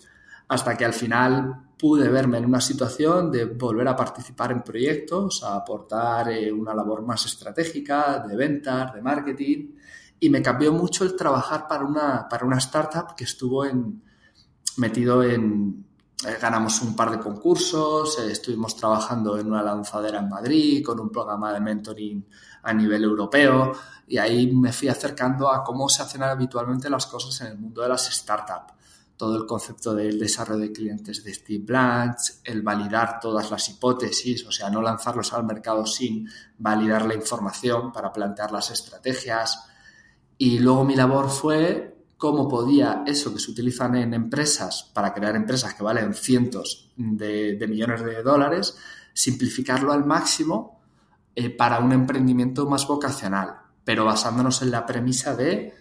Hasta 0.50 0.76
que 0.76 0.84
al 0.84 0.94
final 0.94 1.70
pude 1.80 2.10
verme 2.10 2.40
en 2.40 2.46
una 2.46 2.60
situación 2.60 3.32
de 3.32 3.46
volver 3.46 3.88
a 3.88 3.96
participar 3.96 4.52
en 4.52 4.62
proyectos, 4.62 5.44
a 5.44 5.56
aportar 5.56 6.30
eh, 6.30 6.52
una 6.52 6.74
labor 6.74 7.04
más 7.04 7.26
estratégica, 7.26 8.20
de 8.28 8.36
ventas, 8.36 8.94
de 8.94 9.02
marketing, 9.02 9.76
y 10.20 10.30
me 10.30 10.42
cambió 10.42 10.74
mucho 10.74 11.06
el 11.06 11.16
trabajar 11.16 11.68
para 11.70 11.86
una, 11.86 12.28
para 12.28 12.46
una 12.46 12.58
startup 12.58 13.16
que 13.16 13.24
estuvo 13.24 13.64
en, 13.66 14.04
metido 14.76 15.24
en... 15.24 15.86
Eh, 16.28 16.38
ganamos 16.42 16.82
un 16.82 16.98
par 16.98 17.12
de 17.12 17.20
concursos, 17.20 18.20
eh, 18.20 18.30
estuvimos 18.30 18.76
trabajando 18.76 19.40
en 19.40 19.48
una 19.48 19.64
lanzadera 19.64 20.20
en 20.20 20.28
Madrid 20.28 20.84
con 20.86 21.00
un 21.00 21.10
programa 21.10 21.54
de 21.54 21.62
mentoring 21.62 22.28
a 22.64 22.74
nivel 22.74 23.06
europeo 23.06 23.72
y 24.06 24.18
ahí 24.18 24.52
me 24.52 24.74
fui 24.74 24.90
acercando 24.90 25.50
a 25.50 25.64
cómo 25.64 25.88
se 25.88 26.02
hacen 26.02 26.24
habitualmente 26.24 26.90
las 26.90 27.06
cosas 27.06 27.40
en 27.40 27.54
el 27.54 27.58
mundo 27.58 27.84
de 27.84 27.88
las 27.88 28.12
startups 28.14 28.79
todo 29.20 29.36
el 29.36 29.46
concepto 29.46 29.94
del 29.94 30.18
desarrollo 30.18 30.62
de 30.62 30.72
clientes 30.72 31.22
de 31.26 31.34
Steve 31.34 31.66
Blanch, 31.66 32.40
el 32.42 32.62
validar 32.62 33.20
todas 33.20 33.52
las 33.52 33.68
hipótesis, 33.68 34.46
o 34.46 34.52
sea, 34.54 34.70
no 34.70 34.82
lanzarlos 34.82 35.34
al 35.34 35.44
mercado 35.44 35.86
sin 35.86 36.26
validar 36.58 37.06
la 37.06 37.16
información 37.16 37.92
para 37.92 38.14
plantear 38.14 38.54
las 38.54 38.72
estrategias. 38.72 39.62
Y 40.38 40.60
luego 40.60 40.86
mi 40.86 40.96
labor 40.96 41.30
fue 41.30 41.98
cómo 42.16 42.48
podía 42.48 43.04
eso 43.06 43.34
que 43.34 43.42
se 43.42 43.52
utilizan 43.52 43.98
en 43.98 44.14
empresas 44.14 44.90
para 44.94 45.14
crear 45.14 45.36
empresas 45.36 45.74
que 45.74 45.84
valen 45.84 46.14
cientos 46.14 46.94
de, 46.96 47.58
millones 47.68 48.02
de 48.02 48.24
dólares, 48.24 48.78
simplificarlo 49.12 49.92
al 49.92 50.06
máximo 50.06 50.80
eh, 51.36 51.50
para 51.50 51.80
un 51.80 51.92
emprendimiento 51.92 52.70
más 52.70 52.88
vocacional, 52.88 53.54
pero 53.84 54.06
basándonos 54.06 54.62
en 54.62 54.72
la 54.72 54.86
premisa 54.86 55.36
de 55.36 55.74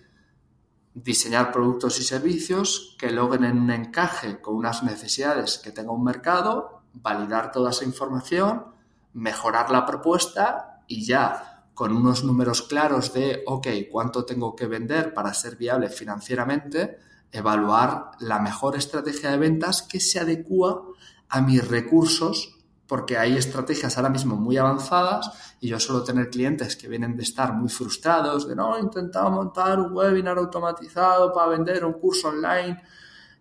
diseñar 1.05 1.53
productos 1.53 2.01
y 2.01 2.05
servicios 2.05 2.97
que 2.99 3.11
logren 3.11 3.59
un 3.59 3.71
encaje 3.71 4.41
con 4.41 4.57
unas 4.57 4.83
necesidades 4.83 5.59
que 5.59 5.71
tenga 5.71 5.93
un 5.93 6.05
mercado, 6.05 6.83
validar 6.93 7.53
toda 7.53 7.71
esa 7.71 7.85
información, 7.85 8.67
mejorar 9.13 9.71
la 9.71 9.87
propuesta 9.87 10.83
y 10.87 11.05
ya 11.05 11.65
con 11.75 11.97
unos 11.97 12.25
números 12.25 12.63
claros 12.63 13.13
de, 13.13 13.45
ok, 13.47 13.69
cuánto 13.91 14.25
tengo 14.25 14.57
que 14.57 14.67
vender 14.67 15.15
para 15.15 15.33
ser 15.35 15.57
viable 15.57 15.89
financieramente, 15.89 16.99
evaluar 17.31 18.13
la 18.19 18.41
mejor 18.41 18.77
estrategia 18.77 19.31
de 19.31 19.39
ventas 19.39 19.83
que 19.83 20.01
se 20.01 20.19
adecua 20.19 20.83
a 21.29 21.41
mis 21.41 21.67
recursos 21.67 22.58
porque 22.89 23.19
hay 23.19 23.37
estrategias 23.37 23.97
ahora 23.99 24.09
mismo 24.09 24.35
muy 24.35 24.57
avanzadas 24.57 25.31
y 25.61 25.69
yo 25.69 25.79
suelo 25.79 26.03
tener 26.03 26.31
clientes 26.31 26.75
que 26.75 26.89
vienen 26.89 27.17
de 27.17 27.23
estar 27.23 27.53
muy 27.53 27.69
frustrados, 27.69 28.49
de 28.49 28.57
no, 28.57 28.79
he 28.79 29.21
montar 29.31 29.79
un 29.79 29.93
webinar 29.93 30.39
automatizado 30.39 31.31
para 31.33 31.51
vender 31.51 31.85
un 31.85 31.93
curso 31.93 32.29
online 32.29 32.83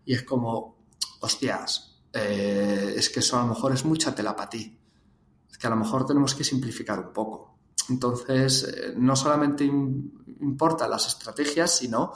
y 0.05 0.13
es 0.13 0.23
como, 0.23 0.83
hostias, 1.21 2.01
eh, 2.11 2.93
es 2.97 3.09
que 3.09 3.21
eso 3.21 3.39
a 3.39 3.43
lo 3.43 3.47
mejor 3.47 3.73
es 3.73 3.85
mucha 3.85 4.13
tela 4.13 4.35
para 4.35 4.49
ti, 4.49 4.77
es 5.49 5.57
que 5.57 5.67
a 5.67 5.69
lo 5.69 5.77
mejor 5.77 6.05
tenemos 6.05 6.35
que 6.35 6.43
simplificar 6.43 6.99
un 6.99 7.13
poco. 7.13 7.57
Entonces, 7.89 8.63
eh, 8.63 8.93
no 8.97 9.15
solamente 9.15 9.63
importan 9.63 10.89
las 10.89 11.07
estrategias, 11.07 11.71
sino 11.71 12.11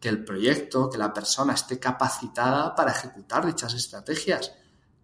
que 0.00 0.08
el 0.08 0.24
proyecto, 0.24 0.88
que 0.88 0.98
la 0.98 1.12
persona 1.12 1.54
esté 1.54 1.80
capacitada 1.80 2.76
para 2.76 2.92
ejecutar 2.92 3.44
dichas 3.44 3.74
estrategias 3.74 4.52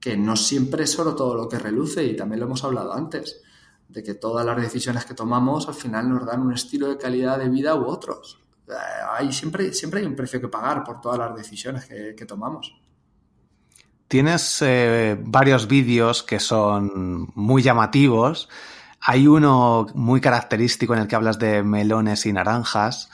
que 0.02 0.16
no 0.16 0.34
siempre 0.34 0.82
es 0.82 0.90
solo 0.90 1.14
todo 1.14 1.36
lo 1.36 1.48
que 1.48 1.60
reluce 1.60 2.02
y 2.02 2.16
también 2.16 2.40
lo 2.40 2.46
hemos 2.46 2.64
hablado 2.64 2.92
antes, 2.92 3.40
de 3.88 4.02
que 4.02 4.14
todas 4.14 4.44
las 4.44 4.60
decisiones 4.60 5.04
que 5.04 5.14
tomamos 5.14 5.68
al 5.68 5.74
final 5.74 6.08
nos 6.08 6.26
dan 6.26 6.42
un 6.42 6.52
estilo 6.52 6.88
de 6.88 6.98
calidad 6.98 7.38
de 7.38 7.48
vida 7.48 7.76
u 7.76 7.84
otros. 7.84 8.40
Eh, 8.68 8.72
hay, 9.16 9.32
siempre, 9.32 9.72
siempre 9.72 10.00
hay 10.00 10.06
un 10.06 10.16
precio 10.16 10.40
que 10.40 10.48
pagar 10.48 10.82
por 10.82 11.00
todas 11.00 11.20
las 11.20 11.36
decisiones 11.36 11.84
que, 11.84 12.16
que 12.16 12.26
tomamos. 12.26 12.74
Tienes 14.08 14.60
eh, 14.62 15.16
varios 15.24 15.68
vídeos 15.68 16.24
que 16.24 16.40
son 16.40 17.30
muy 17.36 17.62
llamativos. 17.62 18.48
Hay 19.00 19.28
uno 19.28 19.86
muy 19.94 20.20
característico 20.20 20.94
en 20.94 21.00
el 21.00 21.06
que 21.06 21.14
hablas 21.14 21.38
de 21.38 21.62
melones 21.62 22.26
y 22.26 22.32
naranjas. 22.32 23.08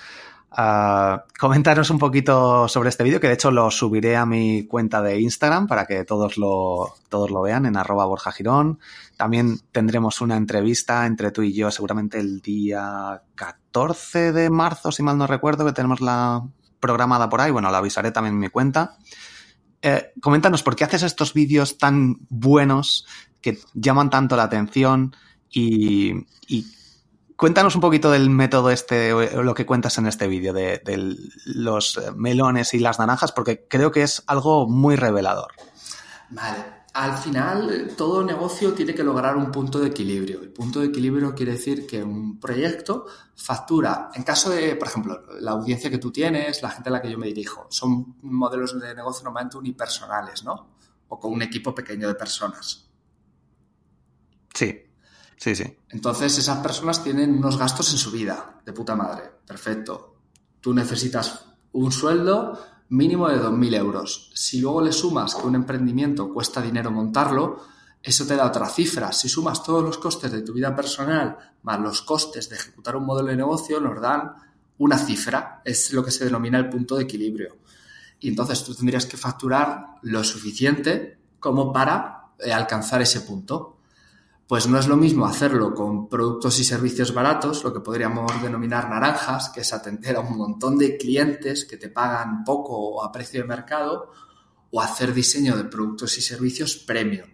Uh, 0.50 1.20
comentaros 1.38 1.90
un 1.90 1.98
poquito 1.98 2.68
sobre 2.68 2.88
este 2.88 3.04
vídeo, 3.04 3.20
que 3.20 3.28
de 3.28 3.34
hecho 3.34 3.50
lo 3.50 3.70
subiré 3.70 4.16
a 4.16 4.24
mi 4.24 4.66
cuenta 4.66 5.02
de 5.02 5.20
Instagram 5.20 5.66
para 5.66 5.86
que 5.86 6.04
todos 6.04 6.38
lo, 6.38 6.94
todos 7.10 7.30
lo 7.30 7.42
vean 7.42 7.66
en 7.66 7.76
arroba 7.76 8.06
Borja 8.06 8.32
Girón. 8.32 8.80
También 9.16 9.58
tendremos 9.72 10.22
una 10.22 10.36
entrevista 10.36 11.04
entre 11.04 11.32
tú 11.32 11.42
y 11.42 11.52
yo 11.52 11.70
seguramente 11.70 12.18
el 12.18 12.40
día 12.40 13.22
14 13.34 14.32
de 14.32 14.48
marzo, 14.48 14.90
si 14.90 15.02
mal 15.02 15.18
no 15.18 15.26
recuerdo, 15.26 15.66
que 15.66 15.72
tenemos 15.72 16.00
la 16.00 16.42
programada 16.80 17.28
por 17.28 17.42
ahí. 17.42 17.50
Bueno, 17.50 17.70
la 17.70 17.78
avisaré 17.78 18.10
también 18.10 18.34
en 18.34 18.40
mi 18.40 18.48
cuenta. 18.48 18.96
Eh, 19.82 20.12
coméntanos, 20.20 20.62
¿por 20.62 20.74
qué 20.76 20.84
haces 20.84 21.02
estos 21.02 21.34
vídeos 21.34 21.76
tan 21.76 22.16
buenos 22.30 23.06
que 23.42 23.58
llaman 23.74 24.08
tanto 24.10 24.34
la 24.34 24.44
atención 24.44 25.14
y, 25.50 26.14
y 26.48 26.66
cuéntanos 27.38 27.76
un 27.76 27.80
poquito 27.80 28.10
del 28.10 28.28
método 28.30 28.70
este, 28.70 29.12
lo 29.42 29.54
que 29.54 29.64
cuentas 29.64 29.96
en 29.96 30.06
este 30.06 30.26
vídeo, 30.26 30.52
de, 30.52 30.82
de, 30.84 31.16
los 31.46 31.98
melones 32.16 32.74
y 32.74 32.80
las 32.80 32.98
naranjas, 32.98 33.30
porque 33.32 33.66
creo 33.68 33.92
que 33.92 34.02
es 34.02 34.24
algo 34.26 34.68
muy 34.68 34.96
revelador. 34.96 35.52
Vale. 36.30 36.78
Al 36.94 37.16
final, 37.16 37.92
todo 37.96 38.24
negocio 38.24 38.72
tiene 38.72 38.92
que 38.92 39.04
lograr 39.04 39.36
un 39.36 39.52
punto 39.52 39.78
de 39.78 39.86
equilibrio. 39.86 40.40
El 40.40 40.50
punto 40.52 40.80
de 40.80 40.86
equilibrio 40.86 41.32
quiere 41.32 41.52
decir 41.52 41.86
que 41.86 42.02
un 42.02 42.40
proyecto 42.40 43.06
factura, 43.36 44.10
en 44.14 44.24
caso 44.24 44.50
de, 44.50 44.74
por 44.74 44.88
ejemplo, 44.88 45.22
la 45.38 45.52
audiencia 45.52 45.90
que 45.90 45.98
tú 45.98 46.10
tienes, 46.10 46.60
la 46.60 46.70
gente 46.70 46.88
a 46.88 46.92
la 46.92 47.00
que 47.00 47.08
yo 47.08 47.16
me 47.16 47.28
dirijo, 47.28 47.68
son 47.70 48.16
modelos 48.22 48.80
de 48.80 48.96
negocio 48.96 49.22
normalmente 49.22 49.58
unipersonales, 49.58 50.42
¿no? 50.42 50.70
O 51.06 51.20
con 51.20 51.32
un 51.32 51.42
equipo 51.42 51.72
pequeño 51.72 52.08
de 52.08 52.16
personas. 52.16 52.90
Sí. 54.52 54.87
Sí, 55.38 55.54
sí. 55.54 55.64
Entonces 55.90 56.36
esas 56.36 56.58
personas 56.58 57.02
tienen 57.02 57.38
unos 57.38 57.56
gastos 57.56 57.92
en 57.92 57.98
su 57.98 58.10
vida, 58.10 58.60
de 58.66 58.72
puta 58.72 58.96
madre. 58.96 59.30
Perfecto. 59.46 60.16
Tú 60.60 60.74
necesitas 60.74 61.46
un 61.72 61.92
sueldo 61.92 62.58
mínimo 62.88 63.28
de 63.28 63.40
2.000 63.40 63.74
euros. 63.76 64.32
Si 64.34 64.60
luego 64.60 64.82
le 64.82 64.92
sumas 64.92 65.36
que 65.36 65.46
un 65.46 65.54
emprendimiento 65.54 66.32
cuesta 66.32 66.60
dinero 66.60 66.90
montarlo, 66.90 67.62
eso 68.02 68.26
te 68.26 68.34
da 68.34 68.46
otra 68.46 68.68
cifra. 68.68 69.12
Si 69.12 69.28
sumas 69.28 69.62
todos 69.62 69.84
los 69.84 69.98
costes 69.98 70.32
de 70.32 70.42
tu 70.42 70.52
vida 70.52 70.74
personal 70.74 71.36
más 71.62 71.80
los 71.80 72.02
costes 72.02 72.48
de 72.48 72.56
ejecutar 72.56 72.96
un 72.96 73.04
modelo 73.04 73.28
de 73.28 73.36
negocio, 73.36 73.80
nos 73.80 74.00
dan 74.00 74.32
una 74.78 74.98
cifra. 74.98 75.62
Es 75.64 75.92
lo 75.92 76.04
que 76.04 76.10
se 76.10 76.24
denomina 76.24 76.58
el 76.58 76.68
punto 76.68 76.96
de 76.96 77.04
equilibrio. 77.04 77.58
Y 78.18 78.28
entonces 78.28 78.64
tú 78.64 78.74
tendrías 78.74 79.06
que 79.06 79.16
facturar 79.16 79.98
lo 80.02 80.24
suficiente 80.24 81.18
como 81.38 81.72
para 81.72 82.32
eh, 82.40 82.52
alcanzar 82.52 83.02
ese 83.02 83.20
punto 83.20 83.77
pues 84.48 84.66
no 84.66 84.78
es 84.78 84.88
lo 84.88 84.96
mismo 84.96 85.26
hacerlo 85.26 85.74
con 85.74 86.08
productos 86.08 86.58
y 86.58 86.64
servicios 86.64 87.12
baratos, 87.12 87.62
lo 87.62 87.72
que 87.72 87.80
podríamos 87.80 88.42
denominar 88.42 88.88
naranjas, 88.88 89.50
que 89.50 89.60
es 89.60 89.72
atender 89.74 90.16
a 90.16 90.20
un 90.20 90.38
montón 90.38 90.78
de 90.78 90.96
clientes 90.96 91.66
que 91.66 91.76
te 91.76 91.90
pagan 91.90 92.44
poco 92.44 92.72
o 92.72 93.04
a 93.04 93.12
precio 93.12 93.42
de 93.42 93.46
mercado, 93.46 94.10
o 94.70 94.80
hacer 94.80 95.12
diseño 95.12 95.54
de 95.54 95.64
productos 95.64 96.16
y 96.16 96.22
servicios 96.22 96.76
premium. 96.78 97.28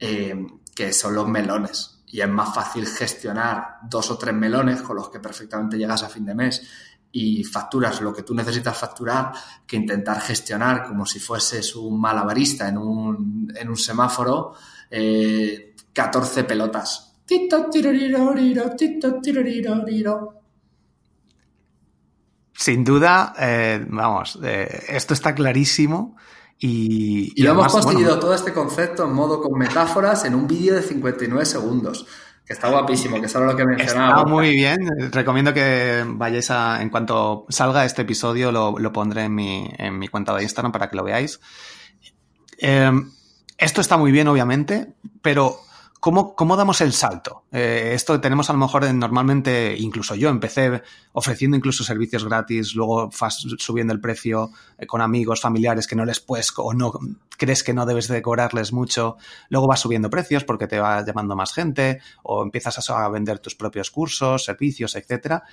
eh, 0.00 0.46
que 0.74 0.92
son 0.92 1.14
los 1.14 1.28
melones. 1.28 2.02
Y 2.06 2.20
es 2.20 2.28
más 2.28 2.54
fácil 2.54 2.86
gestionar 2.86 3.80
dos 3.88 4.10
o 4.10 4.18
tres 4.18 4.34
melones 4.34 4.82
con 4.82 4.96
los 4.96 5.10
que 5.10 5.20
perfectamente 5.20 5.76
llegas 5.76 6.02
a 6.02 6.08
fin 6.08 6.24
de 6.24 6.34
mes 6.34 6.62
y 7.12 7.44
facturas 7.44 8.00
lo 8.00 8.12
que 8.12 8.22
tú 8.22 8.34
necesitas 8.34 8.76
facturar 8.76 9.32
que 9.66 9.76
intentar 9.76 10.20
gestionar 10.20 10.86
como 10.86 11.04
si 11.04 11.20
fueses 11.20 11.76
un 11.76 12.00
malabarista 12.00 12.68
en 12.68 12.78
un, 12.78 13.52
en 13.54 13.68
un 13.68 13.76
semáforo 13.76 14.54
14 15.92 16.44
pelotas 16.44 17.10
sin 22.52 22.84
duda, 22.84 23.32
eh, 23.38 23.84
vamos, 23.88 24.38
eh, 24.42 24.84
esto 24.88 25.14
está 25.14 25.34
clarísimo. 25.34 26.16
Y, 26.58 27.32
y, 27.34 27.42
lo 27.42 27.52
hemos 27.52 27.72
conseguido 27.72 28.18
todo 28.18 28.34
este 28.34 28.52
concepto 28.52 29.04
en 29.04 29.14
modo 29.14 29.40
con 29.40 29.58
metáforas 29.58 30.26
en 30.26 30.34
un 30.34 30.46
vídeo 30.46 30.74
de 30.74 30.82
59 30.82 31.46
segundos. 31.46 32.06
Que 32.44 32.52
está 32.52 32.68
guapísimo, 32.68 33.18
que 33.18 33.26
es 33.26 33.36
algo 33.36 33.52
lo 33.52 33.56
que 33.56 33.64
mencionaba. 33.64 34.18
Está 34.18 34.28
muy 34.28 34.50
bien. 34.50 34.78
Recomiendo 35.10 35.54
que 35.54 36.04
vayáis 36.06 36.50
a. 36.50 36.82
En 36.82 36.90
cuanto 36.90 37.46
salga 37.48 37.84
este 37.84 38.02
episodio, 38.02 38.52
lo, 38.52 38.78
lo 38.78 38.92
pondré 38.92 39.24
en 39.24 39.34
mi, 39.34 39.70
en 39.78 39.98
mi, 39.98 40.08
cuenta 40.08 40.34
de 40.34 40.42
Instagram 40.42 40.72
para 40.72 40.90
que 40.90 40.96
lo 40.96 41.04
veáis. 41.04 41.40
Eh, 42.58 42.90
esto 43.56 43.80
está 43.80 43.96
muy 43.96 44.12
bien, 44.12 44.28
obviamente, 44.28 44.92
pero 45.22 45.60
¿Cómo, 46.00 46.34
¿Cómo, 46.34 46.56
damos 46.56 46.80
el 46.80 46.94
salto? 46.94 47.44
Eh, 47.52 47.92
esto 47.94 48.18
tenemos 48.22 48.48
a 48.48 48.54
lo 48.54 48.58
mejor 48.58 48.92
normalmente, 48.94 49.76
incluso 49.78 50.14
yo 50.14 50.30
empecé 50.30 50.82
ofreciendo 51.12 51.58
incluso 51.58 51.84
servicios 51.84 52.24
gratis, 52.24 52.74
luego 52.74 53.10
subiendo 53.58 53.92
el 53.92 54.00
precio 54.00 54.50
eh, 54.78 54.86
con 54.86 55.02
amigos, 55.02 55.42
familiares 55.42 55.86
que 55.86 55.96
no 55.96 56.06
les 56.06 56.18
puedes 56.20 56.54
o 56.56 56.72
no 56.72 56.90
crees 57.36 57.62
que 57.62 57.74
no 57.74 57.84
debes 57.84 58.08
de 58.08 58.22
cobrarles 58.22 58.72
mucho, 58.72 59.18
luego 59.50 59.66
vas 59.66 59.80
subiendo 59.80 60.08
precios 60.08 60.44
porque 60.44 60.66
te 60.66 60.80
va 60.80 61.04
llamando 61.04 61.36
más 61.36 61.52
gente 61.52 62.00
o 62.22 62.42
empiezas 62.42 62.88
a, 62.88 63.08
vender 63.10 63.38
tus 63.38 63.54
propios 63.54 63.90
cursos, 63.90 64.44
servicios, 64.44 64.96
etcétera. 64.96 65.44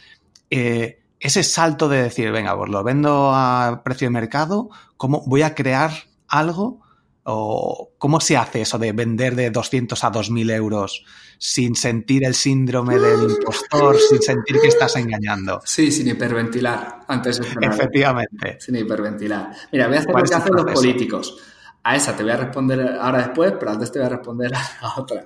Eh, 0.49 1.01
ese 1.19 1.43
salto 1.43 1.89
de 1.89 2.03
decir, 2.03 2.31
venga, 2.31 2.55
pues 2.55 2.69
lo 2.69 2.83
vendo 2.83 3.31
a 3.33 3.81
precio 3.83 4.05
de 4.05 4.11
mercado, 4.11 4.69
¿cómo 4.95 5.23
voy 5.25 5.41
a 5.41 5.55
crear 5.55 5.91
algo? 6.29 6.86
¿O 7.29 7.91
cómo 7.97 8.21
se 8.21 8.37
hace 8.37 8.61
eso 8.61 8.77
de 8.77 8.93
vender 8.93 9.35
de 9.35 9.51
200 9.51 10.01
a 10.01 10.11
2.000 10.13 10.49
euros 10.55 11.03
sin 11.37 11.75
sentir 11.75 12.23
el 12.23 12.33
síndrome 12.33 12.97
del 12.97 13.31
impostor, 13.31 13.97
sin 13.99 14.21
sentir 14.21 14.61
que 14.61 14.69
estás 14.69 14.95
engañando? 14.95 15.59
Sí, 15.65 15.91
sin 15.91 16.07
hiperventilar 16.07 17.01
antes 17.05 17.41
de 17.41 17.67
Efectivamente. 17.67 18.57
Sin 18.61 18.77
hiperventilar. 18.77 19.51
Mira, 19.73 19.87
voy 19.87 19.97
a 19.97 19.99
hacer 19.99 20.13
lo 20.13 20.23
que 20.23 20.35
hacen 20.35 20.55
los 20.55 20.73
políticos. 20.73 21.37
A 21.83 21.97
esa 21.97 22.15
te 22.15 22.23
voy 22.23 22.31
a 22.31 22.37
responder 22.37 22.97
ahora 22.97 23.17
después, 23.17 23.53
pero 23.59 23.71
antes 23.71 23.91
te 23.91 23.99
voy 23.99 24.05
a 24.05 24.09
responder 24.09 24.53
a 24.55 24.97
otra. 24.97 25.25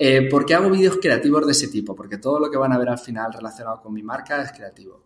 Eh, 0.00 0.28
¿Por 0.30 0.46
qué 0.46 0.54
hago 0.54 0.70
vídeos 0.70 0.98
creativos 1.02 1.44
de 1.44 1.52
ese 1.52 1.66
tipo? 1.68 1.96
Porque 1.96 2.18
todo 2.18 2.38
lo 2.38 2.48
que 2.48 2.56
van 2.56 2.72
a 2.72 2.78
ver 2.78 2.88
al 2.88 2.98
final 2.98 3.32
relacionado 3.32 3.82
con 3.82 3.92
mi 3.92 4.02
marca 4.02 4.40
es 4.42 4.52
creativo. 4.52 5.02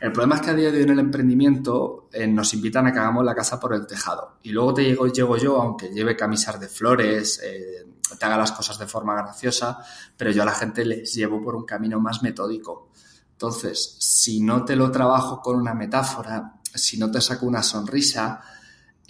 El 0.00 0.12
problema 0.12 0.36
es 0.36 0.42
que 0.42 0.50
a 0.50 0.54
día 0.54 0.70
de 0.70 0.78
hoy 0.78 0.84
en 0.84 0.90
el 0.90 1.00
emprendimiento 1.00 2.08
eh, 2.12 2.28
nos 2.28 2.54
invitan 2.54 2.86
a 2.86 2.92
que 2.92 3.00
hagamos 3.00 3.24
la 3.24 3.34
casa 3.34 3.58
por 3.58 3.74
el 3.74 3.84
tejado. 3.84 4.38
Y 4.44 4.50
luego 4.50 4.74
te 4.74 4.84
llego, 4.84 5.08
llego 5.08 5.36
yo, 5.36 5.60
aunque 5.60 5.88
lleve 5.88 6.14
camisas 6.14 6.60
de 6.60 6.68
flores, 6.68 7.40
eh, 7.42 7.84
te 8.16 8.26
haga 8.26 8.36
las 8.36 8.52
cosas 8.52 8.78
de 8.78 8.86
forma 8.86 9.16
graciosa, 9.16 9.78
pero 10.16 10.30
yo 10.30 10.42
a 10.42 10.46
la 10.46 10.54
gente 10.54 10.84
les 10.84 11.12
llevo 11.12 11.42
por 11.42 11.56
un 11.56 11.64
camino 11.64 11.98
más 11.98 12.22
metódico. 12.22 12.90
Entonces, 13.32 13.96
si 13.98 14.40
no 14.40 14.64
te 14.64 14.76
lo 14.76 14.92
trabajo 14.92 15.40
con 15.42 15.56
una 15.56 15.74
metáfora, 15.74 16.60
si 16.74 16.96
no 16.96 17.10
te 17.10 17.20
saco 17.20 17.46
una 17.46 17.62
sonrisa, 17.62 18.40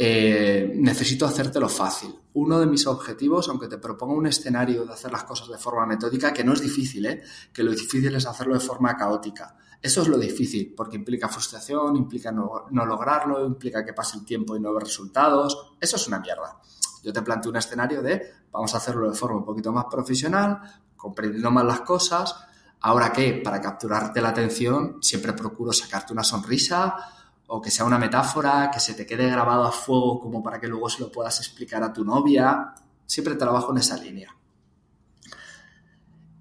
eh, 0.01 0.73
necesito 0.77 1.27
hacértelo 1.27 1.69
fácil. 1.69 2.15
Uno 2.35 2.61
de 2.61 2.67
mis 2.67 2.87
objetivos, 2.87 3.49
aunque 3.49 3.67
te 3.67 3.79
proponga 3.79 4.15
un 4.15 4.29
escenario 4.29 4.87
de 4.87 4.93
hacer 4.93 5.11
las 5.11 5.25
cosas 5.25 5.49
de 5.49 5.59
forma 5.59 5.85
metódica, 5.87 6.33
que 6.33 6.45
no 6.45 6.53
es 6.53 6.61
difícil, 6.61 7.05
¿eh? 7.07 7.23
que 7.53 7.65
lo 7.65 7.73
difícil 7.73 8.15
es 8.15 8.25
hacerlo 8.25 8.55
de 8.55 8.61
forma 8.61 8.97
caótica. 8.97 9.57
Eso 9.83 10.03
es 10.03 10.09
lo 10.09 10.17
difícil, 10.17 10.73
porque 10.77 10.97
implica 10.97 11.29
frustración, 11.29 11.97
implica 11.97 12.31
no, 12.31 12.67
lograrlo, 12.71 13.45
implica 13.45 13.85
que 13.85 13.93
pase 13.93 14.19
el 14.19 14.25
tiempo 14.25 14.57
y 14.57 14.61
no 14.61 14.73
ver 14.73 14.85
resultados. 14.85 15.75
Eso 15.81 15.97
es 15.97 16.07
una 16.07 16.21
mierda. 16.21 16.61
Yo 17.03 17.13
te 17.13 17.23
planteo 17.23 17.51
un 17.51 17.57
escenario 17.57 18.01
de 18.01 18.23
vamos 18.53 18.73
a 18.75 18.79
hacerlo 18.79 19.11
de 19.11 19.17
forma 19.17 19.39
un 19.39 19.45
poquito 19.45 19.73
más 19.73 19.87
profesional, 19.91 20.61
comprendiendo 20.97 21.51
más 21.51 21.65
las 21.65 21.81
cosas. 21.81 22.37
Ahora 22.81 23.13
que, 23.13 23.41
para 23.45 23.61
capturarte 23.61 24.21
la 24.21 24.29
atención, 24.29 24.99
siempre 25.01 25.33
procuro 25.33 25.73
sacarte 25.73 26.13
una 26.13 26.23
sonrisa, 26.23 26.95
o 27.51 27.63
que 27.63 27.71
sea 27.71 27.87
una 27.87 27.99
metáfora, 27.99 28.71
que 28.71 28.79
se 28.79 28.95
te 28.95 29.07
quede 29.07 29.29
grabado 29.31 29.65
a 29.65 29.73
fuego 29.73 30.21
como 30.21 30.43
para 30.43 30.61
que 30.61 30.69
luego 30.69 30.89
se 30.91 31.01
lo 31.01 31.11
puedas 31.11 31.39
explicar 31.41 31.83
a 31.83 31.93
tu 31.93 32.05
novia. 32.05 32.75
Siempre 33.07 33.37
trabajo 33.37 33.73
en 33.73 33.79
esa 33.79 33.97
línea. 33.97 34.37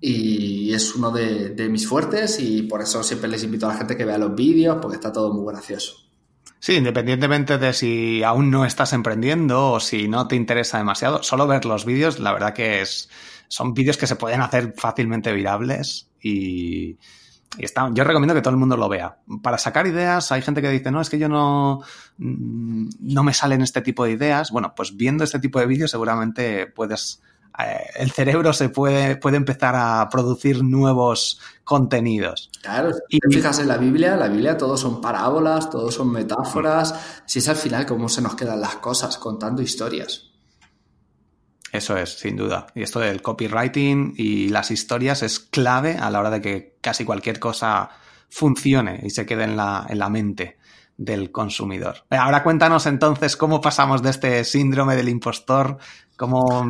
Y 0.01 0.73
es 0.73 0.93
uno 0.95 1.11
de, 1.11 1.69
mis 1.69 1.87
fuertes 1.87 2.39
y 2.39 2.63
por 2.63 2.81
eso 2.81 3.01
siempre 3.03 3.29
les 3.29 3.43
invito 3.43 3.65
a 3.65 3.69
la 3.69 3.77
gente 3.77 3.95
que 3.95 4.03
vea 4.03 4.17
los 4.17 4.35
vídeos 4.35 4.77
porque 4.81 4.95
está 4.95 5.11
todo 5.13 5.33
muy 5.33 5.51
gracioso. 5.51 5.95
Sí, 6.59 6.73
independientemente 6.73 7.57
de 7.57 7.71
si 7.71 8.21
aún 8.23 8.51
no 8.51 8.65
estás 8.65 8.91
emprendiendo 8.91 9.71
o 9.71 9.79
si 9.79 10.09
no 10.09 10.27
te 10.27 10.35
interesa 10.35 10.77
demasiado, 10.77 11.23
solo 11.23 11.47
ver 11.47 11.63
los 11.63 11.85
vídeos, 11.85 12.19
la 12.19 12.33
verdad 12.33 12.53
que 12.53 12.81
es, 12.81 13.09
son 13.47 13.73
vídeos 13.73 13.95
que 13.95 14.07
se 14.07 14.17
pueden 14.17 14.41
hacer 14.41 14.73
fácilmente 14.75 15.31
virables 15.31 16.09
y, 16.21 16.97
y 17.57 17.65
está, 17.65 17.89
yo 17.93 18.03
recomiendo 18.03 18.35
que 18.35 18.41
todo 18.41 18.51
el 18.51 18.59
mundo 18.59 18.77
lo 18.77 18.89
vea. 18.89 19.17
Para 19.41 19.57
sacar 19.57 19.87
ideas, 19.87 20.31
hay 20.31 20.41
gente 20.41 20.61
que 20.61 20.69
dice, 20.69 20.91
no, 20.91 21.01
es 21.01 21.09
que 21.09 21.17
yo 21.17 21.27
no, 21.27 21.81
mm, 22.17 22.89
no 22.99 23.23
me 23.23 23.33
salen 23.33 23.61
este 23.61 23.81
tipo 23.81 24.05
de 24.05 24.11
ideas. 24.11 24.51
Bueno, 24.51 24.73
pues 24.75 24.95
viendo 24.95 25.23
este 25.23 25.39
tipo 25.39 25.59
de 25.59 25.65
vídeos 25.65 25.89
seguramente 25.89 26.67
puedes, 26.67 27.21
eh, 27.57 27.79
el 27.95 28.11
cerebro 28.11 28.53
se 28.53 28.69
puede, 28.69 29.15
puede 29.15 29.37
empezar 29.37 29.75
a 29.75 30.07
producir 30.09 30.63
nuevos 30.63 31.39
contenidos. 31.63 32.51
Claro, 32.61 32.91
si 33.09 33.19
te 33.19 33.29
fijas 33.29 33.57
en 33.59 33.69
la 33.69 33.77
Biblia, 33.77 34.15
la 34.17 34.27
Biblia 34.27 34.57
todos 34.57 34.79
son 34.79 35.01
parábolas, 35.01 35.69
todos 35.69 35.95
son 35.95 36.11
metáforas. 36.11 36.93
Si 37.25 37.39
es 37.39 37.49
al 37.49 37.55
final 37.55 37.87
cómo 37.87 38.07
se 38.07 38.21
nos 38.21 38.35
quedan 38.35 38.61
las 38.61 38.75
cosas 38.75 39.17
contando 39.17 39.63
historias. 39.63 40.26
Eso 41.71 41.97
es, 41.97 42.19
sin 42.19 42.35
duda. 42.37 42.67
Y 42.75 42.83
esto 42.83 42.99
del 42.99 43.21
copywriting 43.21 44.13
y 44.15 44.49
las 44.49 44.71
historias 44.71 45.21
es 45.23 45.39
clave 45.39 45.97
a 45.97 46.09
la 46.09 46.19
hora 46.19 46.29
de 46.29 46.41
que 46.41 46.75
casi 46.81 47.03
cualquier 47.03 47.39
cosa 47.39 47.89
funcione 48.29 49.01
y 49.03 49.09
se 49.09 49.25
quede 49.25 49.43
en 49.43 49.57
la, 49.57 49.85
en 49.89 49.99
la 49.99 50.09
mente 50.09 50.57
del 50.97 51.31
consumidor. 51.31 52.05
Ahora 52.09 52.43
cuéntanos 52.43 52.85
entonces 52.87 53.37
cómo 53.37 53.61
pasamos 53.61 54.01
de 54.01 54.09
este 54.09 54.43
síndrome 54.43 54.95
del 54.95 55.09
impostor, 55.09 55.77
cómo, 56.15 56.65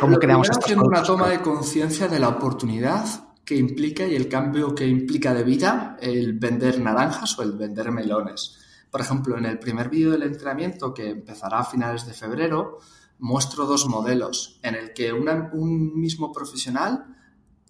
cómo 0.00 0.18
creamos 0.18 0.48
estos 0.48 0.64
haciendo 0.64 0.86
una 0.86 1.02
toma 1.02 1.28
de 1.28 1.40
conciencia 1.40 2.06
de 2.06 2.20
la 2.20 2.28
oportunidad 2.28 3.04
que 3.44 3.56
implica 3.56 4.06
y 4.06 4.14
el 4.14 4.28
cambio 4.28 4.74
que 4.74 4.86
implica 4.86 5.34
de 5.34 5.42
vida 5.42 5.96
el 6.00 6.34
vender 6.38 6.80
naranjas 6.80 7.36
o 7.38 7.42
el 7.42 7.52
vender 7.52 7.90
melones. 7.90 8.58
Por 8.88 9.00
ejemplo, 9.00 9.36
en 9.36 9.46
el 9.46 9.58
primer 9.58 9.88
vídeo 9.88 10.12
del 10.12 10.22
entrenamiento 10.22 10.94
que 10.94 11.10
empezará 11.10 11.60
a 11.60 11.64
finales 11.64 12.06
de 12.06 12.12
febrero, 12.12 12.78
muestro 13.18 13.66
dos 13.66 13.86
modelos 13.86 14.58
en 14.62 14.74
el 14.74 14.92
que 14.92 15.12
un 15.12 15.98
mismo 15.98 16.32
profesional, 16.32 17.16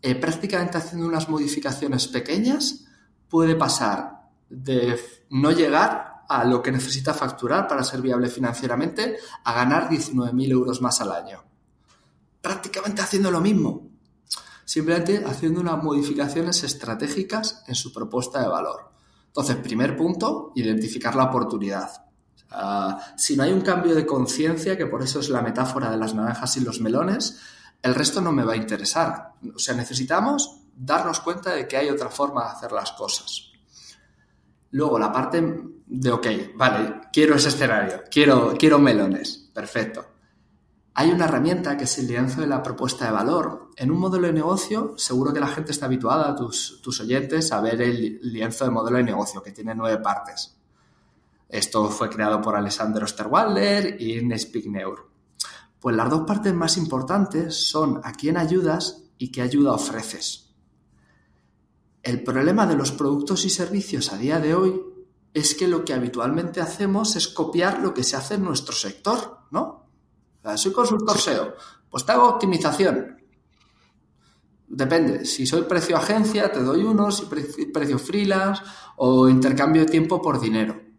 eh, 0.01 0.15
prácticamente 0.15 0.79
haciendo 0.79 1.07
unas 1.07 1.29
modificaciones 1.29 2.09
pequeñas, 2.09 2.87
puede 3.29 3.55
pasar 3.55 4.29
de 4.49 4.99
no 5.31 5.51
llegar 5.53 6.25
a 6.29 6.45
lo 6.45 6.63
que 6.63 6.73
necesita 6.73 7.15
facturar 7.15 7.69
para 7.69 7.85
ser 7.85 8.01
viable 8.01 8.29
financieramente 8.29 9.17
a 9.45 9.53
ganar 9.53 9.89
19.000 9.89 10.51
euros 10.51 10.81
más 10.81 11.01
al 11.01 11.13
año. 11.13 11.45
Prácticamente 12.41 13.03
haciendo 13.03 13.31
lo 13.31 13.41
mismo, 13.41 13.91
simplemente 14.65 15.25
haciendo 15.27 15.61
unas 15.61 15.83
modificaciones 15.83 16.63
estratégicas 16.65 17.63
en 17.67 17.75
su 17.75 17.93
propuesta 17.93 18.41
de 18.41 18.49
valor. 18.49 18.93
Entonces, 19.27 19.57
primer 19.57 19.97
punto, 19.97 20.53
identificar 20.55 21.15
la 21.15 21.25
oportunidad. 21.25 21.91
Ah, 22.55 23.15
si 23.17 23.37
no 23.37 23.43
hay 23.43 23.53
un 23.53 23.63
cambio 23.63 23.95
de 23.95 24.07
conciencia, 24.07 24.77
que 24.77 24.87
por 24.87 25.03
eso 25.03 25.21
es 25.21 25.29
la 25.29 25.43
metáfora 25.43 25.91
de 25.91 25.97
las 25.97 26.15
naranjas 26.15 26.57
y 26.57 26.61
los 26.61 26.81
melones, 26.81 27.41
el 27.83 27.95
resto 27.95 28.21
no 28.21 28.33
me 28.33 28.45
va 28.45 28.53
a 28.53 28.57
interesar. 28.57 29.33
O 29.55 29.59
sea, 29.59 29.75
necesitamos 29.75 30.61
darnos 30.77 31.21
cuenta 31.21 31.55
de 31.55 31.67
que 31.67 31.77
hay 31.77 31.89
otra 31.89 32.09
forma 32.09 32.45
de 32.45 32.51
hacer 32.51 32.73
las 32.73 32.93
cosas. 32.93 33.51
Luego, 34.71 34.99
la 34.99 35.13
parte 35.13 35.43
de, 35.87 36.11
ok, 36.11 36.27
vale, 36.57 37.01
quiero 37.13 37.35
ese 37.35 37.49
escenario, 37.49 38.05
quiero, 38.11 38.55
quiero 38.59 38.79
melones, 38.79 39.51
perfecto. 39.53 40.07
Hay 40.95 41.11
una 41.11 41.25
herramienta 41.25 41.77
que 41.77 41.85
es 41.85 41.99
el 41.99 42.07
lienzo 42.07 42.43
de 42.43 42.47
la 42.47 42.63
propuesta 42.63 43.07
de 43.07 43.13
valor. 43.13 43.71
En 43.77 43.91
un 43.91 43.99
modelo 43.99 44.27
de 44.27 44.33
negocio, 44.33 44.95
seguro 44.97 45.33
que 45.33 45.41
la 45.41 45.49
gente 45.49 45.73
está 45.73 45.87
habituada, 45.87 46.37
tus, 46.37 46.81
tus 46.83 47.01
oyentes, 47.01 47.51
a 47.53 47.61
ver 47.61 47.81
el 47.81 48.21
lienzo 48.23 48.65
de 48.65 48.71
modelo 48.71 48.99
de 48.99 49.05
negocio, 49.05 49.43
que 49.43 49.53
tiene 49.53 49.75
nueve 49.75 50.03
partes. 50.03 50.59
Esto 51.53 51.91
fue 51.91 52.09
creado 52.09 52.41
por 52.41 52.57
Alessandro 52.57 53.05
Osterwalder 53.05 54.01
y 54.01 54.19
Ines 54.19 54.47
Pigneur. 54.47 55.11
Pues 55.79 55.95
las 55.95 56.09
dos 56.09 56.23
partes 56.23 56.55
más 56.55 56.79
importantes 56.79 57.69
son 57.69 58.01
a 58.05 58.13
quién 58.13 58.39
ayudas 58.39 59.03
y 59.19 59.31
qué 59.31 59.43
ayuda 59.43 59.75
ofreces. 59.75 60.55
El 62.03 62.25
problema 62.25 62.67
de 62.67 62.75
los 62.75 62.91
productos 62.91 63.45
y 63.45 63.51
servicios 63.51 64.15
a 64.15 64.17
día 64.17 64.41
de 64.41 64.55
hoy 64.55 64.81
es 65.35 65.55
que 65.55 65.69
lo 65.69 65.85
que 65.85 65.93
habitualmente 65.93 66.63
hacemos 66.63 67.17
es 67.17 67.29
copiar 67.29 67.81
lo 67.81 67.93
que 67.93 68.03
se 68.03 68.17
hace 68.17 68.37
en 68.37 68.45
nuestro 68.45 68.75
sector, 68.75 69.41
¿no? 69.51 69.91
Soy 70.57 70.73
consultor 70.73 71.19
SEO, 71.19 71.55
Pues 71.91 72.07
te 72.07 72.13
hago 72.13 72.31
optimización. 72.31 73.19
Depende, 74.69 75.27
si 75.27 75.47
soy 75.47 75.63
precio 75.65 75.99
agencia, 75.99 76.51
te 76.51 76.63
doy 76.63 76.83
uno, 76.83 77.11
si 77.11 77.27
precio 77.27 77.99
freelance 77.99 78.63
o 78.97 79.29
intercambio 79.29 79.85
de 79.85 79.91
tiempo 79.91 80.23
por 80.23 80.41
dinero. 80.41 80.92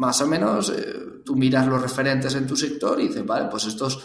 Más 0.00 0.18
o 0.22 0.26
menos, 0.26 0.70
eh, 0.70 1.20
tú 1.26 1.36
miras 1.36 1.66
los 1.66 1.82
referentes 1.82 2.34
en 2.34 2.46
tu 2.46 2.56
sector 2.56 2.98
y 2.98 3.08
dices, 3.08 3.26
vale, 3.26 3.50
pues 3.50 3.66
estos 3.66 4.02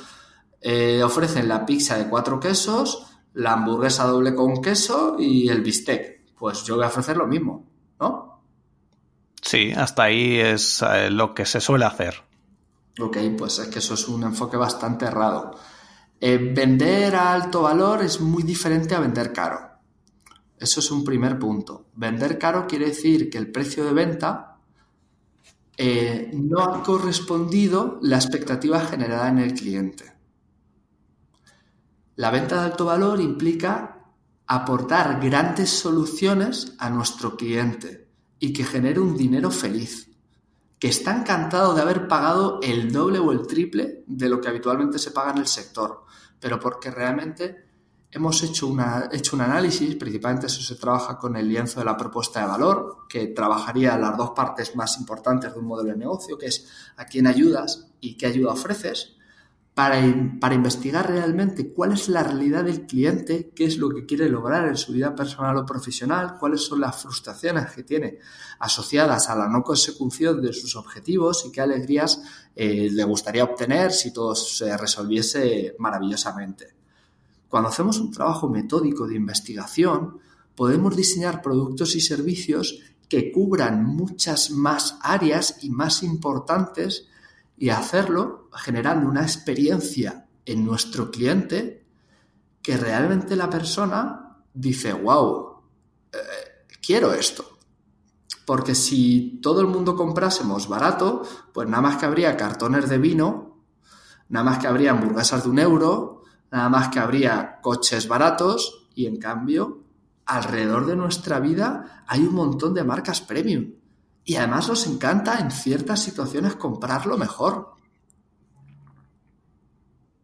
eh, 0.59 1.01
ofrecen 1.01 1.47
la 1.47 1.65
pizza 1.65 1.97
de 1.97 2.09
cuatro 2.09 2.37
quesos, 2.37 3.07
la 3.33 3.53
hamburguesa 3.53 4.03
doble 4.03 4.35
con 4.35 4.61
queso 4.61 5.15
y 5.17 5.47
el 5.47 5.61
bistec. 5.61 6.33
Pues 6.37 6.65
yo 6.65 6.75
voy 6.75 6.83
a 6.83 6.89
ofrecer 6.89 7.15
lo 7.15 7.27
mismo, 7.27 7.65
¿no? 8.01 8.41
Sí, 9.41 9.71
hasta 9.71 10.03
ahí 10.03 10.37
es 10.37 10.81
eh, 10.81 11.09
lo 11.09 11.33
que 11.33 11.45
se 11.45 11.61
suele 11.61 11.85
hacer. 11.85 12.15
Ok, 12.99 13.17
pues 13.37 13.59
es 13.59 13.69
que 13.69 13.79
eso 13.79 13.93
es 13.93 14.05
un 14.09 14.23
enfoque 14.23 14.57
bastante 14.57 15.05
errado. 15.05 15.57
Vender 16.19 17.15
a 17.15 17.31
alto 17.31 17.61
valor 17.61 18.01
es 18.01 18.19
muy 18.19 18.43
diferente 18.43 18.95
a 18.95 18.99
vender 18.99 19.31
caro. 19.31 19.61
Eso 20.59 20.81
es 20.81 20.91
un 20.91 21.05
primer 21.05 21.39
punto. 21.39 21.85
Vender 21.93 22.37
caro 22.37 22.67
quiere 22.67 22.87
decir 22.87 23.29
que 23.29 23.37
el 23.37 23.49
precio 23.49 23.85
de 23.85 23.93
venta 23.93 24.54
eh, 25.77 26.31
no 26.33 26.61
ha 26.61 26.83
correspondido 26.83 27.99
la 28.01 28.15
expectativa 28.15 28.79
generada 28.79 29.29
en 29.29 29.39
el 29.39 29.53
cliente. 29.53 30.13
La 32.15 32.31
venta 32.31 32.55
de 32.55 32.71
alto 32.71 32.85
valor 32.85 33.19
implica 33.19 34.05
aportar 34.47 35.19
grandes 35.21 35.69
soluciones 35.69 36.75
a 36.79 36.89
nuestro 36.89 37.35
cliente 37.35 38.07
y 38.39 38.53
que 38.53 38.63
genere 38.63 38.99
un 38.99 39.17
dinero 39.17 39.51
feliz 39.51 40.09
que 40.79 40.87
está 40.87 41.15
encantado 41.15 41.73
de 41.73 41.81
haber 41.81 42.07
pagado 42.07 42.59
el 42.61 42.91
doble 42.91 43.19
o 43.19 43.31
el 43.31 43.47
triple 43.47 44.03
de 44.07 44.29
lo 44.29 44.39
que 44.39 44.49
habitualmente 44.49 44.99
se 44.99 45.11
paga 45.11 45.31
en 45.31 45.39
el 45.39 45.47
sector, 45.47 46.03
pero 46.39 46.59
porque 46.59 46.91
realmente 46.91 47.64
hemos 48.15 48.41
hecho, 48.43 48.73
hecho 49.11 49.35
un 49.35 49.41
análisis, 49.41 49.95
principalmente 49.95 50.47
eso 50.47 50.61
se 50.61 50.75
trabaja 50.75 51.17
con 51.19 51.35
el 51.35 51.49
lienzo 51.49 51.81
de 51.81 51.85
la 51.85 51.97
propuesta 51.97 52.39
de 52.39 52.47
valor, 52.47 52.99
que 53.09 53.27
trabajaría 53.27 53.97
las 53.97 54.15
dos 54.15 54.31
partes 54.31 54.73
más 54.73 54.97
importantes 54.97 55.53
de 55.53 55.59
un 55.59 55.65
modelo 55.65 55.89
de 55.89 55.97
negocio, 55.97 56.37
que 56.37 56.45
es 56.45 56.65
a 56.95 57.05
quién 57.05 57.27
ayudas 57.27 57.87
y 57.99 58.15
qué 58.15 58.27
ayuda 58.27 58.53
ofreces, 58.53 59.17
para, 59.73 60.01
para, 60.39 60.55
investigar 60.55 61.09
realmente 61.09 61.73
cuál 61.73 61.91
es 61.91 62.07
la 62.07 62.23
realidad 62.23 62.63
del 62.63 62.85
cliente, 62.85 63.51
qué 63.53 63.65
es 63.65 63.77
lo 63.77 63.89
que 63.89 64.05
quiere 64.05 64.29
lograr 64.29 64.65
en 64.69 64.77
su 64.77 64.93
vida 64.93 65.13
personal 65.13 65.57
o 65.57 65.65
profesional, 65.65 66.37
cuáles 66.39 66.61
son 66.61 66.79
las 66.79 66.95
frustraciones 66.95 67.69
que 67.71 67.83
tiene 67.83 68.19
asociadas 68.59 69.29
a 69.29 69.35
la 69.35 69.49
no 69.49 69.61
consecución 69.61 70.41
de 70.41 70.53
sus 70.53 70.77
objetivos 70.77 71.43
y 71.45 71.51
qué 71.51 71.59
alegrías 71.59 72.21
eh, 72.55 72.87
le 72.89 73.03
gustaría 73.03 73.43
obtener 73.43 73.91
si 73.91 74.13
todo 74.13 74.33
se 74.35 74.77
resolviese 74.77 75.75
maravillosamente. 75.79 76.84
Cuando 77.49 77.69
hacemos 77.69 77.99
un 77.99 78.11
trabajo 78.11 78.49
metódico 78.49 79.07
de 79.07 79.15
investigación, 79.15 80.19
podemos 80.55 80.95
diseñar 80.95 81.41
productos 81.41 81.95
y 81.95 82.01
servicios 82.01 82.79
que 83.09 83.31
cubran 83.31 83.85
muchas 83.85 84.51
más 84.51 84.97
áreas 85.01 85.57
y 85.61 85.69
más 85.69 86.03
importantes 86.03 87.07
y 87.57 87.69
hacerlo 87.69 88.49
generando 88.53 89.07
una 89.07 89.21
experiencia 89.21 90.27
en 90.45 90.65
nuestro 90.65 91.11
cliente 91.11 91.85
que 92.61 92.77
realmente 92.77 93.35
la 93.35 93.49
persona 93.49 94.37
dice, 94.53 94.93
wow, 94.93 95.61
eh, 96.11 96.65
quiero 96.81 97.13
esto. 97.13 97.57
Porque 98.45 98.75
si 98.75 99.39
todo 99.41 99.61
el 99.61 99.67
mundo 99.67 99.95
comprásemos 99.95 100.67
barato, 100.67 101.23
pues 101.53 101.67
nada 101.67 101.81
más 101.81 101.97
que 101.97 102.05
habría 102.05 102.37
cartones 102.37 102.89
de 102.89 102.97
vino, 102.97 103.57
nada 104.29 104.45
más 104.45 104.59
que 104.59 104.67
habría 104.67 104.91
hamburguesas 104.91 105.43
de 105.43 105.49
un 105.49 105.59
euro, 105.59 106.14
nada 106.55 106.69
más 106.69 106.87
que 106.87 106.99
habría 106.99 107.59
coches 107.61 108.07
baratos 108.07 108.87
y 108.95 109.07
en 109.07 109.17
cambio, 109.17 109.83
alrededor 110.25 110.85
de 110.85 110.95
nuestra 110.95 111.41
vida 111.41 112.05
hay 112.07 112.21
un 112.21 112.33
montón 112.33 112.73
de 112.73 112.85
marcas 112.85 113.19
premium 113.19 113.73
y 114.23 114.37
además 114.37 114.69
nos 114.69 114.87
encanta 114.87 115.37
en 115.39 115.51
ciertas 115.51 116.01
situaciones 116.01 116.55
comprarlo 116.55 117.17
mejor. 117.17 117.74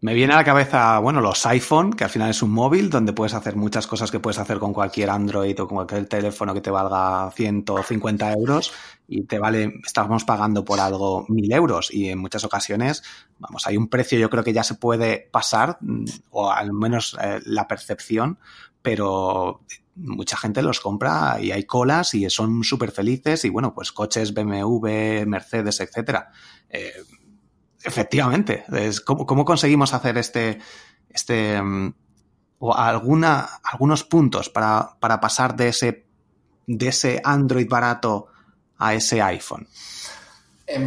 Me 0.03 0.15
viene 0.15 0.33
a 0.33 0.37
la 0.37 0.43
cabeza, 0.43 0.97
bueno, 0.97 1.21
los 1.21 1.45
iPhone, 1.45 1.93
que 1.93 2.03
al 2.03 2.09
final 2.09 2.31
es 2.31 2.41
un 2.41 2.49
móvil 2.49 2.89
donde 2.89 3.13
puedes 3.13 3.35
hacer 3.35 3.55
muchas 3.55 3.85
cosas 3.85 4.09
que 4.09 4.19
puedes 4.19 4.39
hacer 4.39 4.57
con 4.57 4.73
cualquier 4.73 5.11
Android 5.11 5.61
o 5.61 5.67
con 5.67 5.75
cualquier 5.75 6.07
teléfono 6.07 6.55
que 6.55 6.61
te 6.61 6.71
valga 6.71 7.29
150 7.29 8.33
euros 8.33 8.73
y 9.07 9.25
te 9.25 9.37
vale, 9.37 9.75
estamos 9.85 10.23
pagando 10.23 10.65
por 10.65 10.79
algo 10.79 11.27
mil 11.29 11.51
euros 11.53 11.93
y 11.93 12.09
en 12.09 12.17
muchas 12.17 12.43
ocasiones, 12.43 13.03
vamos, 13.37 13.67
hay 13.67 13.77
un 13.77 13.89
precio 13.89 14.17
yo 14.17 14.31
creo 14.31 14.43
que 14.43 14.53
ya 14.53 14.63
se 14.63 14.73
puede 14.73 15.29
pasar 15.31 15.77
mm, 15.81 16.05
o 16.31 16.51
al 16.51 16.73
menos 16.73 17.15
eh, 17.21 17.39
la 17.45 17.67
percepción, 17.67 18.39
pero 18.81 19.61
mucha 19.93 20.35
gente 20.35 20.63
los 20.63 20.79
compra 20.79 21.37
y 21.39 21.51
hay 21.51 21.65
colas 21.65 22.15
y 22.15 22.27
son 22.31 22.63
súper 22.63 22.89
felices 22.89 23.45
y 23.45 23.49
bueno, 23.49 23.75
pues 23.75 23.91
coches 23.91 24.33
BMW, 24.33 25.27
Mercedes, 25.27 25.79
etcétera. 25.79 26.31
Eh, 26.71 26.91
efectivamente, 27.83 28.65
es, 28.71 29.01
¿cómo, 29.01 29.45
conseguimos 29.45 29.93
hacer 29.93 30.17
este, 30.17 30.59
este 31.09 31.61
mm, 31.61 31.93
o 32.59 32.75
alguna, 32.75 33.47
algunos 33.63 34.03
puntos 34.03 34.49
para, 34.49 34.97
para 34.99 35.19
pasar 35.19 35.55
de 35.55 35.69
ese, 35.69 36.05
de 36.67 36.87
ese 36.87 37.21
Android 37.23 37.67
barato 37.67 38.27
a 38.77 38.93
ese 38.93 39.21
iPhone? 39.21 39.67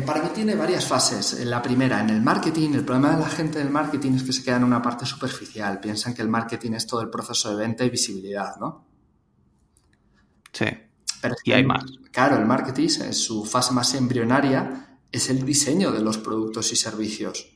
Para 0.06 0.22
mí 0.22 0.30
tiene 0.34 0.54
varias 0.54 0.86
fases. 0.86 1.44
La 1.44 1.60
primera, 1.60 2.00
en 2.00 2.08
el 2.08 2.22
marketing, 2.22 2.70
el 2.72 2.84
problema 2.84 3.10
de 3.10 3.20
la 3.20 3.28
gente 3.28 3.58
del 3.58 3.68
marketing 3.68 4.12
es 4.12 4.22
que 4.22 4.32
se 4.32 4.42
queda 4.42 4.56
en 4.56 4.64
una 4.64 4.80
parte 4.80 5.04
superficial. 5.04 5.78
Piensan 5.78 6.14
que 6.14 6.22
el 6.22 6.28
marketing 6.28 6.72
es 6.72 6.86
todo 6.86 7.02
el 7.02 7.10
proceso 7.10 7.50
de 7.50 7.56
venta 7.56 7.84
y 7.84 7.90
visibilidad, 7.90 8.56
¿no? 8.58 8.86
Sí. 10.52 10.66
Pero 11.20 11.34
y 11.44 11.52
hay 11.52 11.64
más. 11.64 11.84
Claro, 12.10 12.36
el 12.36 12.46
marketing 12.46 12.88
en 13.02 13.14
su 13.14 13.44
fase 13.44 13.74
más 13.74 13.94
embrionaria 13.94 14.93
es 15.16 15.30
el 15.30 15.44
diseño 15.44 15.90
de 15.92 16.00
los 16.00 16.18
productos 16.18 16.72
y 16.72 16.76
servicios. 16.76 17.50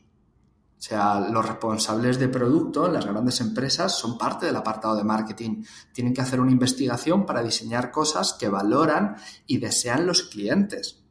O 0.79 0.81
sea, 0.81 1.21
los 1.21 1.47
responsables 1.47 2.19
de 2.19 2.29
producto 2.29 2.87
en 2.87 2.93
las 2.93 3.05
grandes 3.05 3.41
empresas 3.41 3.99
son 3.99 4.17
parte 4.17 4.47
del 4.47 4.57
apartado 4.57 4.97
de 4.97 5.05
marketing. 5.05 5.65
Tienen 5.93 6.15
que 6.15 6.21
hacer 6.21 6.41
una 6.41 6.53
investigación 6.53 7.27
para 7.27 7.43
diseñar 7.43 7.91
cosas 7.91 8.35
que 8.39 8.49
valoran 8.49 9.17
y 9.47 9.59
desean 9.59 10.07
los 10.07 10.23
clientes. 10.23 11.03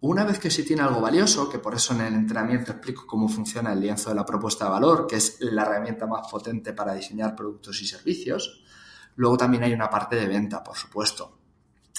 Una 0.00 0.24
vez 0.24 0.38
que 0.38 0.50
se 0.50 0.62
tiene 0.62 0.82
algo 0.82 1.00
valioso, 1.00 1.48
que 1.48 1.58
por 1.58 1.74
eso 1.74 1.94
en 1.94 2.02
el 2.02 2.14
entrenamiento 2.14 2.72
explico 2.72 3.06
cómo 3.06 3.28
funciona 3.28 3.72
el 3.72 3.80
lienzo 3.80 4.10
de 4.10 4.16
la 4.16 4.26
propuesta 4.26 4.64
de 4.64 4.70
valor, 4.70 5.06
que 5.06 5.16
es 5.16 5.38
la 5.40 5.62
herramienta 5.62 6.06
más 6.06 6.28
potente 6.30 6.72
para 6.72 6.94
diseñar 6.94 7.34
productos 7.34 7.80
y 7.82 7.86
servicios, 7.86 8.64
Luego 9.16 9.36
también 9.36 9.62
hay 9.62 9.72
una 9.72 9.90
parte 9.90 10.16
de 10.16 10.26
venta, 10.26 10.62
por 10.62 10.76
supuesto. 10.76 11.38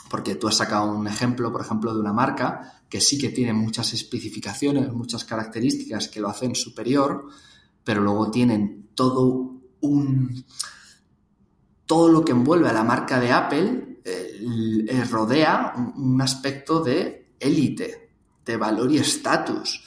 Porque 0.09 0.35
tú 0.35 0.47
has 0.47 0.55
sacado 0.55 0.91
un 0.91 1.07
ejemplo, 1.07 1.51
por 1.51 1.61
ejemplo, 1.61 1.93
de 1.93 1.99
una 1.99 2.13
marca 2.13 2.74
que 2.89 3.02
sí 3.02 3.17
que 3.17 3.30
tiene 3.30 3.54
muchas 3.54 3.93
especificaciones, 3.93 4.91
muchas 4.93 5.26
características 5.26 6.08
que 6.08 6.19
lo 6.19 6.30
hacen 6.30 6.56
superior, 6.56 7.28
pero 7.84 8.02
luego 8.02 8.32
tienen 8.32 8.89
todo 8.93 9.62
un. 9.82 10.45
todo 11.86 12.10
lo 12.10 12.24
que 12.24 12.32
envuelve 12.32 12.69
a 12.69 12.74
la 12.74 12.84
marca 12.84 13.19
de 13.19 13.32
Apple 13.32 14.02
eh, 14.04 14.86
eh, 14.88 15.04
rodea 15.06 15.74
un 15.95 16.21
aspecto 16.21 16.80
de 16.82 17.34
élite, 17.39 18.12
de 18.45 18.58
valor 18.58 18.91
y 18.91 18.98
estatus. 18.98 19.84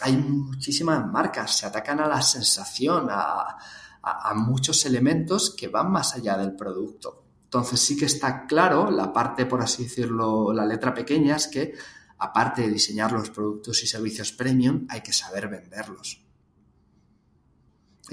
Hay 0.00 0.16
muchísimas 0.16 1.06
marcas, 1.06 1.54
se 1.56 1.66
atacan 1.66 2.00
a 2.00 2.08
la 2.08 2.22
sensación, 2.22 3.08
a, 3.10 3.58
a, 4.02 4.34
muchos 4.34 4.86
elementos 4.86 5.54
que 5.56 5.68
van 5.68 5.90
más 5.90 6.14
allá 6.14 6.36
del 6.38 6.54
producto. 6.54 7.24
Entonces 7.44 7.80
sí 7.80 7.96
que 7.96 8.04
está 8.04 8.46
claro, 8.46 8.90
la 8.90 9.12
parte, 9.12 9.46
por 9.46 9.60
así 9.60 9.84
decirlo, 9.84 10.52
la 10.52 10.64
letra 10.64 10.94
pequeña 10.94 11.36
es 11.36 11.48
que 11.48 11.74
aparte 12.18 12.62
de 12.62 12.70
diseñar 12.70 13.12
los 13.12 13.30
productos 13.30 13.82
y 13.82 13.86
servicios 13.86 14.32
premium, 14.32 14.86
hay 14.88 15.00
que 15.02 15.12
saber 15.12 15.48
venderlos. 15.48 16.20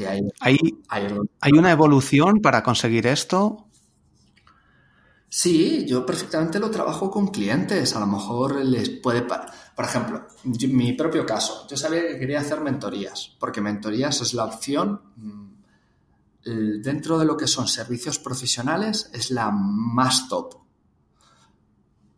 hay, 0.05 0.21
¿Hay, 1.39 1.51
una 1.53 1.71
evolución 1.71 2.41
para 2.41 2.61
conseguir 2.61 3.07
esto? 3.07 3.67
Sí, 5.29 5.85
yo 5.87 6.05
perfectamente 6.05 6.59
lo 6.59 6.69
trabajo 6.69 7.09
con 7.09 7.27
clientes. 7.27 7.95
A 7.95 7.99
lo 7.99 8.07
mejor 8.07 8.63
les 8.63 8.89
puede... 8.89 9.23
Por 9.23 9.85
ejemplo, 9.85 10.27
mi 10.43 10.93
propio 10.93 11.25
caso. 11.25 11.67
Yo 11.69 11.75
sabía 11.75 12.07
que 12.07 12.19
quería 12.19 12.39
hacer 12.39 12.61
mentorías, 12.61 13.35
porque 13.39 13.59
mentorías 13.59 14.21
es 14.21 14.33
la 14.33 14.45
opción 14.45 15.01
mm, 15.15 15.55
dentro 16.81 17.17
de 17.17 17.25
lo 17.25 17.35
que 17.35 17.47
son 17.47 17.67
servicios 17.67 18.19
profesionales 18.19 19.09
es 19.13 19.31
la 19.31 19.51
más 19.51 20.29
top. 20.29 20.64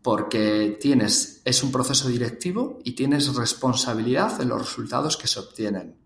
Porque 0.08 0.78
tienes, 0.80 1.42
es 1.44 1.64
un 1.64 1.70
proceso 1.70 2.08
directivo 2.08 2.80
y 2.86 2.94
tienes 2.94 3.36
responsabilidad 3.36 4.40
en 4.40 4.48
los 4.48 4.62
resultados 4.62 5.18
que 5.18 5.28
se 5.28 5.38
obtienen. 5.38 5.98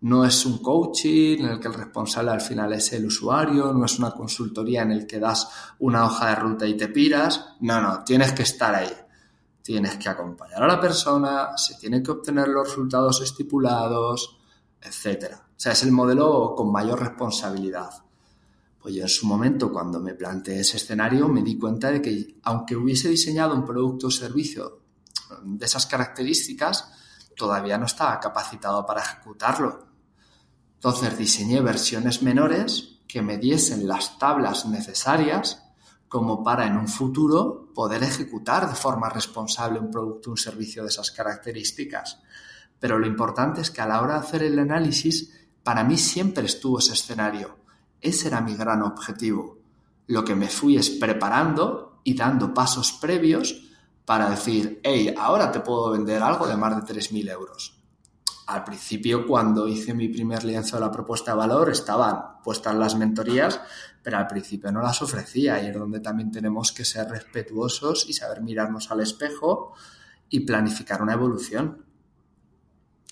No 0.00 0.24
es 0.24 0.46
un 0.46 0.62
coaching 0.62 1.40
en 1.40 1.44
el 1.44 1.60
que 1.60 1.68
el 1.68 1.74
responsable 1.74 2.30
al 2.30 2.40
final 2.40 2.72
es 2.72 2.90
el 2.94 3.04
usuario, 3.04 3.70
no 3.74 3.84
es 3.84 3.98
una 3.98 4.12
consultoría 4.12 4.80
en 4.80 4.92
el 4.92 5.06
que 5.06 5.20
das 5.20 5.46
una 5.80 6.06
hoja 6.06 6.30
de 6.30 6.36
ruta 6.36 6.66
y 6.66 6.74
te 6.74 6.88
piras. 6.88 7.48
No, 7.60 7.82
no, 7.82 8.02
tienes 8.02 8.32
que 8.32 8.44
estar 8.44 8.74
ahí. 8.74 8.96
tienes 9.60 9.98
que 9.98 10.08
acompañar 10.08 10.62
a 10.62 10.66
la 10.66 10.80
persona, 10.80 11.58
se 11.58 11.74
tienen 11.74 12.02
que 12.02 12.12
obtener 12.12 12.48
los 12.48 12.66
resultados 12.66 13.20
estipulados, 13.20 14.38
etc. 14.80 15.34
O 15.34 15.60
sea, 15.60 15.72
es 15.72 15.82
el 15.82 15.92
modelo 15.92 16.54
con 16.56 16.72
mayor 16.72 16.98
responsabilidad. 16.98 18.03
Pues 18.84 18.96
yo 18.96 19.02
en 19.04 19.08
su 19.08 19.26
momento, 19.26 19.72
cuando 19.72 19.98
me 19.98 20.12
planteé 20.12 20.60
ese 20.60 20.76
escenario, 20.76 21.26
me 21.26 21.40
di 21.40 21.56
cuenta 21.56 21.90
de 21.90 22.02
que 22.02 22.38
aunque 22.42 22.76
hubiese 22.76 23.08
diseñado 23.08 23.54
un 23.54 23.64
producto 23.64 24.08
o 24.08 24.10
servicio 24.10 24.82
de 25.42 25.64
esas 25.64 25.86
características, 25.86 26.92
todavía 27.34 27.78
no 27.78 27.86
estaba 27.86 28.20
capacitado 28.20 28.84
para 28.84 29.00
ejecutarlo. 29.00 29.86
Entonces 30.74 31.16
diseñé 31.16 31.62
versiones 31.62 32.20
menores 32.20 33.00
que 33.08 33.22
me 33.22 33.38
diesen 33.38 33.88
las 33.88 34.18
tablas 34.18 34.66
necesarias 34.66 35.62
como 36.06 36.44
para 36.44 36.66
en 36.66 36.76
un 36.76 36.86
futuro 36.86 37.72
poder 37.74 38.02
ejecutar 38.02 38.68
de 38.68 38.74
forma 38.74 39.08
responsable 39.08 39.80
un 39.80 39.90
producto 39.90 40.28
o 40.28 40.32
un 40.32 40.36
servicio 40.36 40.82
de 40.82 40.90
esas 40.90 41.10
características. 41.10 42.20
Pero 42.78 42.98
lo 42.98 43.06
importante 43.06 43.62
es 43.62 43.70
que 43.70 43.80
a 43.80 43.86
la 43.86 44.02
hora 44.02 44.20
de 44.20 44.26
hacer 44.26 44.42
el 44.42 44.58
análisis, 44.58 45.32
para 45.62 45.84
mí 45.84 45.96
siempre 45.96 46.44
estuvo 46.44 46.80
ese 46.80 46.92
escenario. 46.92 47.63
Ese 48.04 48.28
era 48.28 48.42
mi 48.42 48.54
gran 48.54 48.82
objetivo. 48.82 49.58
Lo 50.08 50.24
que 50.26 50.34
me 50.34 50.48
fui 50.48 50.76
es 50.76 50.90
preparando 50.90 52.00
y 52.04 52.14
dando 52.14 52.52
pasos 52.52 52.92
previos 52.92 53.62
para 54.04 54.28
decir, 54.28 54.78
hey, 54.84 55.14
ahora 55.16 55.50
te 55.50 55.60
puedo 55.60 55.90
vender 55.90 56.22
algo 56.22 56.46
de 56.46 56.58
más 56.58 56.76
de 56.76 56.94
3.000 56.94 57.30
euros. 57.30 57.82
Al 58.46 58.62
principio, 58.62 59.26
cuando 59.26 59.66
hice 59.66 59.94
mi 59.94 60.08
primer 60.08 60.44
lienzo 60.44 60.76
de 60.76 60.82
la 60.82 60.92
propuesta 60.92 61.30
de 61.30 61.38
valor, 61.38 61.70
estaban 61.70 62.42
puestas 62.42 62.74
las 62.74 62.94
mentorías, 62.94 63.58
pero 64.02 64.18
al 64.18 64.26
principio 64.26 64.70
no 64.70 64.82
las 64.82 65.00
ofrecía 65.00 65.62
y 65.62 65.68
es 65.68 65.74
donde 65.74 66.00
también 66.00 66.30
tenemos 66.30 66.72
que 66.72 66.84
ser 66.84 67.08
respetuosos 67.08 68.06
y 68.06 68.12
saber 68.12 68.42
mirarnos 68.42 68.90
al 68.90 69.00
espejo 69.00 69.72
y 70.28 70.40
planificar 70.40 71.00
una 71.00 71.14
evolución. 71.14 71.86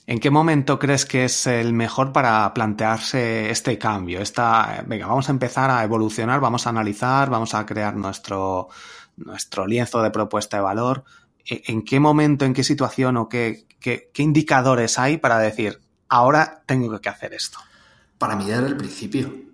¿En 0.07 0.19
qué 0.19 0.31
momento 0.31 0.79
crees 0.79 1.07
que 1.07 1.25
es 1.25 1.47
el 1.47 1.73
mejor 1.73 2.13
para 2.13 2.53
plantearse 2.55 3.51
este 3.51 3.79
cambio? 3.79 4.21
Esta, 4.21 4.83
venga, 4.87 5.07
vamos 5.07 5.29
a 5.29 5.33
empezar 5.33 5.71
a 5.71 5.85
evolucionar, 5.85 6.41
vamos 6.41 6.67
a 6.67 6.71
analizar, 6.71 7.31
vamos 7.31 7.55
a 7.55 7.65
crear 7.65 7.95
nuestro, 7.95 8.69
nuestro 9.17 9.67
lienzo 9.67 10.03
de 10.03 10.11
propuesta 10.11 10.57
de 10.57 10.63
valor. 10.65 11.05
¿E, 11.49 11.63
¿En 11.67 11.83
qué 11.83 12.01
momento, 12.01 12.45
en 12.45 12.53
qué 12.53 12.65
situación 12.65 13.17
o 13.17 13.29
qué, 13.29 13.67
qué, 13.79 14.11
indicadores 14.17 14.99
hay 14.99 15.19
para 15.19 15.39
decir, 15.39 15.81
ahora 16.09 16.65
tengo 16.67 17.01
que 17.01 17.09
hacer 17.09 17.33
esto? 17.33 17.59
Para 18.19 18.35
mí 18.35 18.47
desde 18.47 18.67
el 18.67 18.77
principio. 18.77 19.53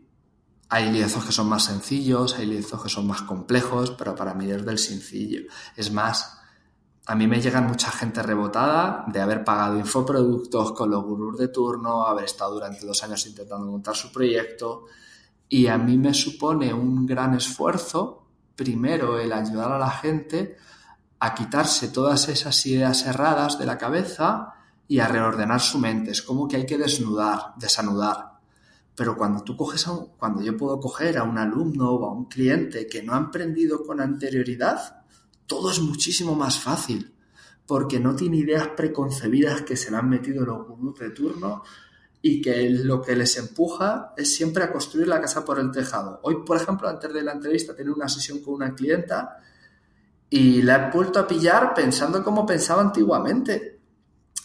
Hay 0.71 0.91
lienzos 0.91 1.25
que 1.25 1.33
son 1.33 1.49
más 1.49 1.65
sencillos, 1.65 2.37
hay 2.39 2.47
lienzos 2.47 2.83
que 2.83 2.91
son 2.91 3.07
más 3.07 3.23
complejos, 3.23 3.93
pero 3.93 4.15
para 4.15 4.35
mí 4.35 4.47
desde 4.47 4.71
el 4.71 4.79
sencillo. 4.79 5.43
Es 5.77 5.91
más, 5.91 6.39
mí 7.15 7.27
me 7.27 7.41
llegan 7.41 7.67
mucha 7.67 7.91
gente 7.91 8.23
rebotada 8.23 9.05
de 9.07 9.21
haber 9.21 9.43
pagado 9.43 9.79
infoproductos 9.79 10.73
con 10.73 10.91
los 10.91 11.03
gurús 11.03 11.39
de 11.39 11.49
turno, 11.49 12.07
haber 12.07 12.27
estado 12.27 12.55
durante 12.55 12.85
dos 12.85 13.03
años 13.03 13.27
intentando 13.27 13.67
montar 13.67 13.97
su 13.97 14.13
proyecto 14.13 14.85
y 15.49 15.67
a 15.69 15.79
mí 15.79 15.97
me 15.97 16.13
supone 16.13 16.75
un 16.75 17.07
gran 17.07 17.35
esfuerzo, 17.35 18.27
primero 18.55 19.19
el 19.19 19.33
ayudar 19.33 19.73
a 19.73 19.79
la 19.79 19.91
gente 19.91 20.57
a 21.21 21.35
quitarse 21.35 21.89
todas 21.89 22.29
esas 22.29 22.65
ideas 22.67 23.07
erradas 23.07 23.59
de 23.59 23.67
la 23.67 23.79
cabeza 23.79 24.55
y 24.87 25.01
a 25.01 25.09
reordenar 25.09 25.61
su 25.61 25.79
mente. 25.79 26.11
Es 26.11 26.23
como 26.23 26.47
que 26.47 26.57
hay 26.57 26.67
que 26.67 26.79
desnudar, 26.79 27.55
desanudar. 27.57 28.39
Pero 28.95 29.17
cuando 29.17 29.43
tú 29.43 29.57
coges 29.57 29.87
cuando 30.19 30.43
yo 30.43 30.57
puedo 30.57 30.79
coger 30.81 31.19
a 31.19 31.23
un 31.23 31.39
alumno 31.39 31.91
o 31.93 32.07
a 32.07 32.13
un 32.13 32.27
cliente 32.27 32.87
que 32.87 33.03
no 33.03 33.15
ha 33.15 33.19
emprendido 33.19 33.85
con 33.85 34.01
anterioridad, 34.01 34.98
todo 35.49 35.73
es 35.73 35.81
muchísimo 35.81 36.37
más 36.37 36.61
fácil, 36.61 37.13
porque 37.67 37.99
no 37.99 38.15
tiene 38.15 38.37
ideas 38.37 38.69
preconcebidas 38.69 39.63
que 39.63 39.77
se 39.77 39.91
le 39.91 39.97
han 39.97 40.09
metido 40.09 40.47
los 40.47 40.69
gurús 40.69 40.99
de 41.01 41.11
turno 41.11 41.65
y 42.23 42.41
que 42.41 42.71
lo 42.71 43.03
que 43.03 43.17
les 43.17 43.37
empuja 43.37 44.13
es 44.17 44.33
siempre 44.33 44.63
a 44.63 44.73
construir 44.73 45.09
la 45.09 45.21
casa 45.21 45.45
por 45.45 45.59
el 45.59 45.73
tejado. 45.73 46.21
Hoy, 46.23 46.45
por 46.45 46.57
ejemplo, 46.57 46.89
antes 46.89 47.13
de 47.13 47.23
la 47.23 47.33
entrevista, 47.33 47.75
tenía 47.75 47.93
una 47.93 48.09
sesión 48.09 48.41
con 48.41 48.55
una 48.55 48.75
clienta 48.75 49.39
y 50.31 50.63
la 50.63 50.89
he 50.89 50.91
vuelto 50.91 51.19
a 51.19 51.27
pillar 51.27 51.75
pensando 51.75 52.23
como 52.23 52.45
pensaba 52.45 52.83
antiguamente. 52.83 53.81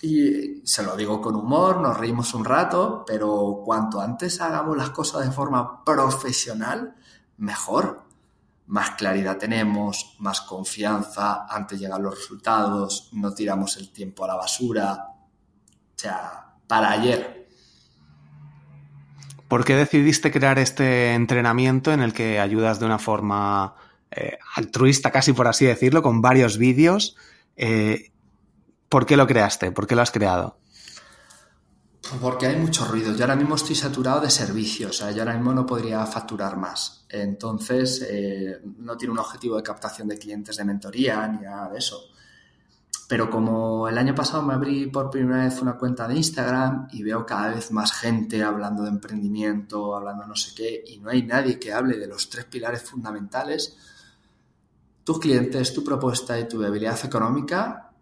Y 0.02 0.62
se 0.66 0.84
lo 0.84 0.96
digo 0.96 1.22
con 1.22 1.36
humor, 1.36 1.80
nos 1.80 1.98
reímos 1.98 2.34
un 2.34 2.46
rato, 2.46 3.04
pero 3.08 3.62
cuanto 3.66 4.02
antes 4.02 4.40
hagamos 4.42 4.78
las 4.78 4.90
cosas 4.90 5.26
de 5.26 5.32
forma 5.32 5.84
profesional, 5.84 6.96
mejor 7.38 8.04
más 8.68 8.92
claridad 8.92 9.38
tenemos, 9.38 10.16
más 10.20 10.42
confianza, 10.42 11.46
antes 11.50 11.80
llegan 11.80 12.02
los 12.02 12.16
resultados, 12.16 13.10
no 13.14 13.34
tiramos 13.34 13.78
el 13.78 13.92
tiempo 13.92 14.24
a 14.24 14.30
la 14.30 14.36
basura. 14.36 15.08
O 15.96 16.00
sea, 16.00 16.54
para 16.68 16.92
ayer. 16.92 17.48
¿Por 19.48 19.66
qué 19.66 19.76
decidiste 19.76 20.32
crear 20.32 20.58
este 20.58 21.14
entrenamiento 21.14 21.92
en 21.92 22.02
el 22.02 22.14
que 22.14 22.40
ayudas 22.40 22.80
de 22.80 22.86
una 22.86 22.98
forma 22.98 23.76
eh, 24.10 24.38
altruista, 24.56 25.12
casi 25.12 25.34
por 25.34 25.48
así 25.48 25.66
decirlo, 25.66 26.02
con 26.02 26.22
varios 26.22 26.58
vídeos? 26.58 27.16
Eh, 27.56 28.12
¿Por 28.90 29.06
qué 29.06 29.18
lo 29.18 29.28
creaste? 29.28 29.72
¿Por 29.72 29.86
qué 29.86 29.96
lo 29.96 30.02
has 30.02 30.12
creado? 30.12 30.58
Porque 32.22 32.48
hay 32.48 32.56
mucho 32.58 32.86
ruido. 32.86 33.16
Yo 33.16 33.24
ahora 33.24 33.36
mismo 33.36 33.56
estoy 33.56 33.76
saturado 33.76 34.22
de 34.22 34.30
servicios. 34.30 34.92
O 34.92 34.94
sea, 34.94 35.12
yo 35.12 35.22
ahora 35.22 35.34
mismo 35.34 35.54
no 35.54 35.66
podría 35.66 36.06
facturar 36.06 36.58
más. 36.58 37.06
Entonces, 37.10 38.06
eh, 38.10 38.62
no 38.78 38.98
tiene 38.98 39.14
un 39.14 39.20
objetivo 39.20 39.58
de 39.58 39.64
captación 39.64 40.08
de 40.08 40.18
clientes 40.18 40.58
de 40.58 40.66
mentoría 40.66 41.28
ni 41.28 41.40
nada 41.40 41.70
de 41.70 41.80
eso. 41.80 42.14
Pero 43.08 43.30
como 43.30 43.88
el 43.88 43.98
año 43.98 44.16
pasado 44.16 44.42
me 44.44 44.54
abrí 44.54 44.88
por 44.88 45.10
primera 45.10 45.44
vez 45.44 45.62
una 45.62 45.78
cuenta 45.78 46.08
de 46.08 46.16
Instagram 46.16 46.88
y 46.92 47.04
veo 47.04 47.26
cada 47.26 47.54
vez 47.54 47.72
más 47.72 47.92
gente 47.94 48.42
hablando 48.42 48.84
de 48.84 48.90
emprendimiento, 48.90 49.96
hablando 49.96 50.26
no 50.26 50.36
sé 50.36 50.56
qué, 50.56 50.84
y 50.88 51.00
no 51.00 51.10
hay 51.10 51.24
nadie 51.24 51.60
que 51.60 51.74
hable 51.74 51.98
de 51.98 52.08
los 52.08 52.30
tres 52.30 52.46
pilares 52.46 52.82
fundamentales, 52.82 53.78
tus 55.04 55.20
clientes, 55.20 55.74
tu 55.74 55.84
propuesta 55.84 56.40
y 56.40 56.48
tu 56.48 56.60
debilidad 56.60 56.98
económica, 57.06 57.93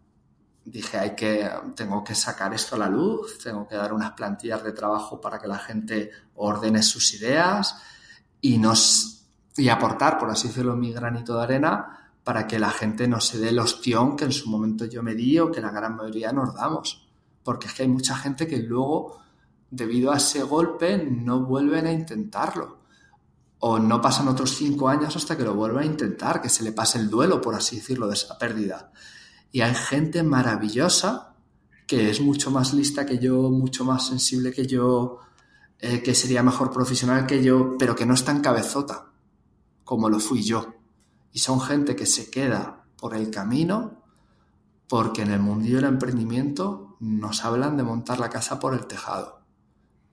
dije, 0.72 0.98
hay 0.98 1.16
que, 1.16 1.50
tengo 1.76 2.04
que 2.04 2.16
sacar 2.16 2.54
esto 2.54 2.76
a 2.76 2.80
la 2.80 2.90
luz, 2.90 3.38
tengo 3.44 3.68
que 3.68 3.76
dar 3.76 3.94
unas 3.94 4.12
plantillas 4.12 4.64
de 4.64 4.72
trabajo 4.72 5.20
para 5.20 5.40
que 5.40 5.48
la 5.48 5.60
gente 5.60 6.12
ordene 6.36 6.82
sus 6.82 7.14
ideas 7.14 7.76
y 8.40 8.58
nos, 8.58 9.26
y 9.58 9.70
aportar, 9.70 10.18
por 10.18 10.30
así 10.30 10.48
decirlo, 10.48 10.76
mi 10.76 10.94
granito 10.94 11.36
de 11.36 11.44
arena 11.44 11.98
para 12.24 12.48
que 12.48 12.60
la 12.60 12.70
gente 12.70 13.08
no 13.08 13.20
se 13.20 13.40
dé 13.40 13.50
el 13.50 13.60
ostión 13.60 14.16
que 14.16 14.26
en 14.26 14.32
su 14.32 14.50
momento 14.50 14.86
yo 14.86 15.02
me 15.02 15.16
di 15.16 15.40
o 15.40 15.52
que 15.52 15.62
la 15.62 15.72
gran 15.72 15.96
mayoría 15.96 16.32
nos 16.32 16.54
damos. 16.54 17.08
Porque 17.44 17.68
es 17.68 17.74
que 17.74 17.84
hay 17.84 17.90
mucha 17.90 18.16
gente 18.16 18.48
que 18.48 18.58
luego, 18.58 19.20
debido 19.72 20.12
a 20.12 20.18
ese 20.18 20.44
golpe, 20.44 20.98
no 20.98 21.42
vuelven 21.42 21.88
a 21.88 21.92
intentarlo. 21.92 22.78
O 23.60 23.80
no 23.80 24.02
pasan 24.02 24.28
otros 24.28 24.56
cinco 24.56 24.88
años 24.88 25.16
hasta 25.16 25.36
que 25.36 25.44
lo 25.44 25.56
vuelva 25.56 25.82
a 25.82 25.86
intentar, 25.86 26.42
que 26.42 26.50
se 26.50 26.64
le 26.64 26.72
pase 26.72 27.00
el 27.00 27.10
duelo, 27.10 27.42
por 27.42 27.56
así 27.56 27.78
decirlo, 27.78 28.08
de 28.08 28.14
esa 28.14 28.38
pérdida. 28.38 28.92
Y 29.52 29.62
hay 29.62 29.76
gente 29.76 30.24
maravillosa 30.24 31.36
que 31.88 32.10
es 32.10 32.22
mucho 32.22 32.52
más 32.52 32.74
lista 32.74 33.06
que 33.06 33.20
yo, 33.20 33.50
mucho 33.50 33.84
más 33.84 34.08
sensible 34.08 34.54
que 34.54 34.66
yo, 34.66 35.20
eh, 35.80 36.02
que 36.02 36.16
sería 36.16 36.42
mejor 36.42 36.72
profesional 36.72 37.28
que 37.28 37.44
yo, 37.44 37.76
pero 37.78 37.96
que 37.96 38.06
no 38.06 38.14
es 38.14 38.24
tan 38.24 38.40
cabezota 38.42 39.12
como 39.84 40.10
lo 40.10 40.20
fui 40.20 40.42
yo. 40.42 40.74
Y 41.34 41.40
son 41.40 41.60
gente 41.60 41.96
que 41.96 42.06
se 42.06 42.30
queda 42.30 42.86
por 42.98 43.16
el 43.16 43.30
camino 43.30 44.04
porque 44.88 45.22
en 45.22 45.32
el 45.32 45.40
mundillo 45.40 45.78
del 45.78 45.86
emprendimiento 45.86 46.96
nos 47.00 47.44
hablan 47.44 47.76
de 47.78 47.84
montar 47.84 48.20
la 48.20 48.30
casa 48.30 48.60
por 48.60 48.74
el 48.74 48.86
tejado. 48.86 49.42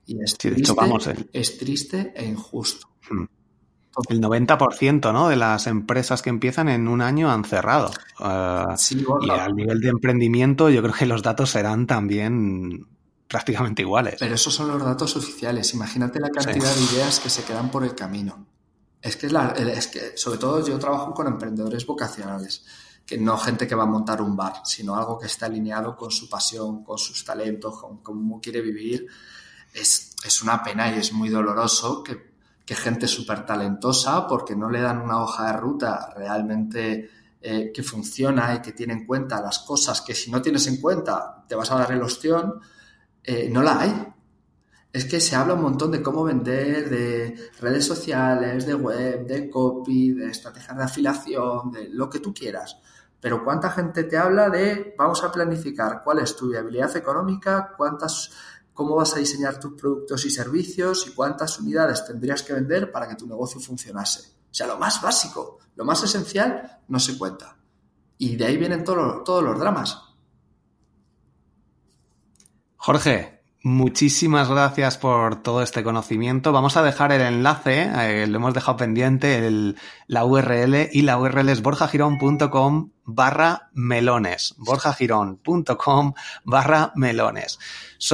Y 0.05 0.21
es, 0.21 0.37
triste, 0.37 0.73
vamos, 0.73 1.07
eh. 1.07 1.29
es 1.31 1.57
triste 1.57 2.13
e 2.15 2.25
injusto. 2.25 2.87
Hmm 3.09 3.38
el 4.09 4.21
90% 4.21 5.11
¿no? 5.13 5.29
de 5.29 5.35
las 5.35 5.67
empresas 5.67 6.21
que 6.21 6.29
empiezan 6.29 6.69
en 6.69 6.87
un 6.87 7.01
año 7.01 7.31
han 7.31 7.43
cerrado. 7.43 7.91
Uh, 8.19 8.75
sí, 8.77 9.05
y 9.21 9.29
al 9.29 9.55
nivel 9.55 9.79
de 9.81 9.89
emprendimiento 9.89 10.69
yo 10.69 10.81
creo 10.81 10.93
que 10.93 11.05
los 11.05 11.23
datos 11.23 11.49
serán 11.49 11.87
también 11.87 12.87
prácticamente 13.27 13.81
iguales. 13.81 14.15
Pero 14.19 14.35
esos 14.35 14.53
son 14.53 14.69
los 14.69 14.83
datos 14.83 15.15
oficiales. 15.15 15.73
Imagínate 15.73 16.19
la 16.19 16.29
cantidad 16.29 16.71
sí. 16.71 16.85
de 16.85 16.93
ideas 16.93 17.19
que 17.19 17.29
se 17.29 17.43
quedan 17.43 17.69
por 17.69 17.83
el 17.83 17.95
camino. 17.95 18.47
Es 19.01 19.15
que, 19.15 19.27
es, 19.27 19.31
la, 19.31 19.49
es 19.51 19.87
que, 19.87 20.17
sobre 20.17 20.37
todo, 20.39 20.65
yo 20.65 20.77
trabajo 20.77 21.13
con 21.13 21.27
emprendedores 21.27 21.85
vocacionales, 21.85 22.65
que 23.05 23.17
no 23.17 23.37
gente 23.37 23.65
que 23.65 23.75
va 23.75 23.83
a 23.83 23.87
montar 23.87 24.21
un 24.21 24.35
bar, 24.35 24.61
sino 24.65 24.95
algo 24.95 25.17
que 25.17 25.27
está 25.27 25.45
alineado 25.45 25.95
con 25.95 26.11
su 26.11 26.27
pasión, 26.27 26.83
con 26.83 26.97
sus 26.97 27.23
talentos, 27.23 27.79
con 27.79 27.99
cómo 27.99 28.41
quiere 28.41 28.61
vivir. 28.61 29.07
Es, 29.73 30.15
es 30.25 30.41
una 30.41 30.61
pena 30.63 30.93
y 30.93 30.99
es 30.99 31.13
muy 31.13 31.29
doloroso 31.29 32.03
que 32.03 32.28
que 32.69 32.75
gente 32.75 33.07
súper 33.07 33.47
talentosa 33.47 34.27
porque 34.27 34.55
no 34.55 34.69
le 34.69 34.79
dan 34.79 35.01
una 35.01 35.23
hoja 35.23 35.47
de 35.47 35.53
ruta 35.53 36.13
realmente 36.15 37.09
eh, 37.41 37.71
que 37.73 37.81
funciona 37.81 38.53
y 38.53 38.61
que 38.61 38.73
tiene 38.73 38.93
en 38.93 39.07
cuenta 39.07 39.41
las 39.41 39.57
cosas 39.57 40.01
que 40.01 40.13
si 40.13 40.29
no 40.29 40.39
tienes 40.39 40.67
en 40.67 40.79
cuenta 40.79 41.43
te 41.47 41.55
vas 41.55 41.71
a 41.71 41.79
dar 41.79 41.91
el 41.91 42.03
ostión, 42.03 42.59
eh, 43.23 43.49
no 43.49 43.63
la 43.63 43.79
hay. 43.79 44.07
Es 44.93 45.05
que 45.05 45.19
se 45.19 45.35
habla 45.35 45.55
un 45.55 45.63
montón 45.63 45.89
de 45.89 46.03
cómo 46.03 46.23
vender, 46.23 46.91
de 46.91 47.49
redes 47.59 47.87
sociales, 47.87 48.67
de 48.67 48.75
web, 48.75 49.25
de 49.25 49.49
copy, 49.49 50.11
de 50.11 50.29
estrategias 50.29 50.77
de 50.77 50.83
afiliación, 50.83 51.71
de 51.71 51.89
lo 51.89 52.07
que 52.07 52.19
tú 52.19 52.35
quieras. 52.35 52.77
Pero 53.19 53.43
¿cuánta 53.43 53.71
gente 53.71 54.03
te 54.03 54.15
habla 54.15 54.47
de 54.51 54.93
vamos 54.95 55.23
a 55.23 55.31
planificar 55.31 56.03
cuál 56.03 56.19
es 56.19 56.35
tu 56.35 56.49
viabilidad 56.49 56.95
económica, 56.95 57.73
cuántas, 57.75 58.29
cómo 58.79 58.95
vas 58.95 59.13
a 59.13 59.19
diseñar 59.19 59.59
tus 59.59 59.73
productos 59.73 60.23
y 60.23 60.29
servicios 60.29 61.05
y 61.05 61.11
cuántas 61.11 61.59
unidades 61.59 62.05
tendrías 62.05 62.41
que 62.43 62.53
vender 62.53 62.93
para 62.93 63.09
que 63.09 63.15
tu 63.15 63.27
negocio 63.27 63.59
funcionase? 63.59 64.21
O 64.49 64.53
sea, 64.53 64.67
lo 64.67 64.77
más 64.77 65.01
básico, 65.01 65.57
lo 65.75 65.83
más 65.83 66.01
esencial 66.01 66.79
no 66.87 66.97
se 66.97 67.17
cuenta. 67.17 67.57
Y 68.17 68.37
de 68.37 68.45
ahí 68.45 68.55
vienen 68.55 68.85
todos 68.85 69.43
los 69.43 69.59
dramas. 69.59 70.01
Jorge, 72.77 73.38
Muchísimas 73.61 74.47
gracias 74.49 74.97
por 74.97 75.43
todo 75.43 75.61
este 75.61 75.83
conocimiento. 75.83 76.53
Vamos 76.53 76.77
a 76.77 76.81
dejar 76.81 77.11
el 77.11 77.19
enlace, 77.19 77.91
eh, 77.93 78.25
lo 78.25 78.37
hemos 78.37 78.53
dejado 78.53 78.77
pendiente, 78.77 79.75
la 80.07 80.23
URL 80.23 80.87
y 80.93 81.01
la 81.01 81.17
URL 81.17 81.49
es 81.49 81.61
borjagirón.com 81.61 82.91
barra 83.03 83.69
melones. 83.73 84.55
borjagirón.com 84.59 86.13
barra 86.45 86.93
melones. 86.95 87.59
Es 87.99 88.11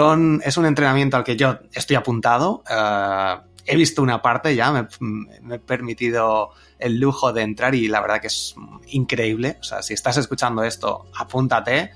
un 0.57 0.65
entrenamiento 0.65 1.17
al 1.17 1.23
que 1.23 1.37
yo 1.37 1.59
estoy 1.73 1.95
apuntado. 1.95 2.63
Eh, 2.67 3.35
he 3.67 3.75
visto 3.75 4.01
una 4.01 4.23
parte 4.23 4.55
ya, 4.55 4.71
me, 4.71 4.87
me, 4.99 5.55
he 5.55 5.59
permitido 5.59 6.49
el 6.79 6.99
lujo 6.99 7.33
de 7.33 7.43
entrar 7.43 7.75
y 7.75 7.87
la 7.87 8.01
verdad 8.01 8.19
que 8.19 8.27
es 8.27 8.55
increíble. 8.87 9.57
O 9.59 9.63
sea, 9.63 9.83
si 9.83 9.93
estás 9.93 10.17
escuchando 10.17 10.63
esto, 10.63 11.05
apúntate 11.15 11.91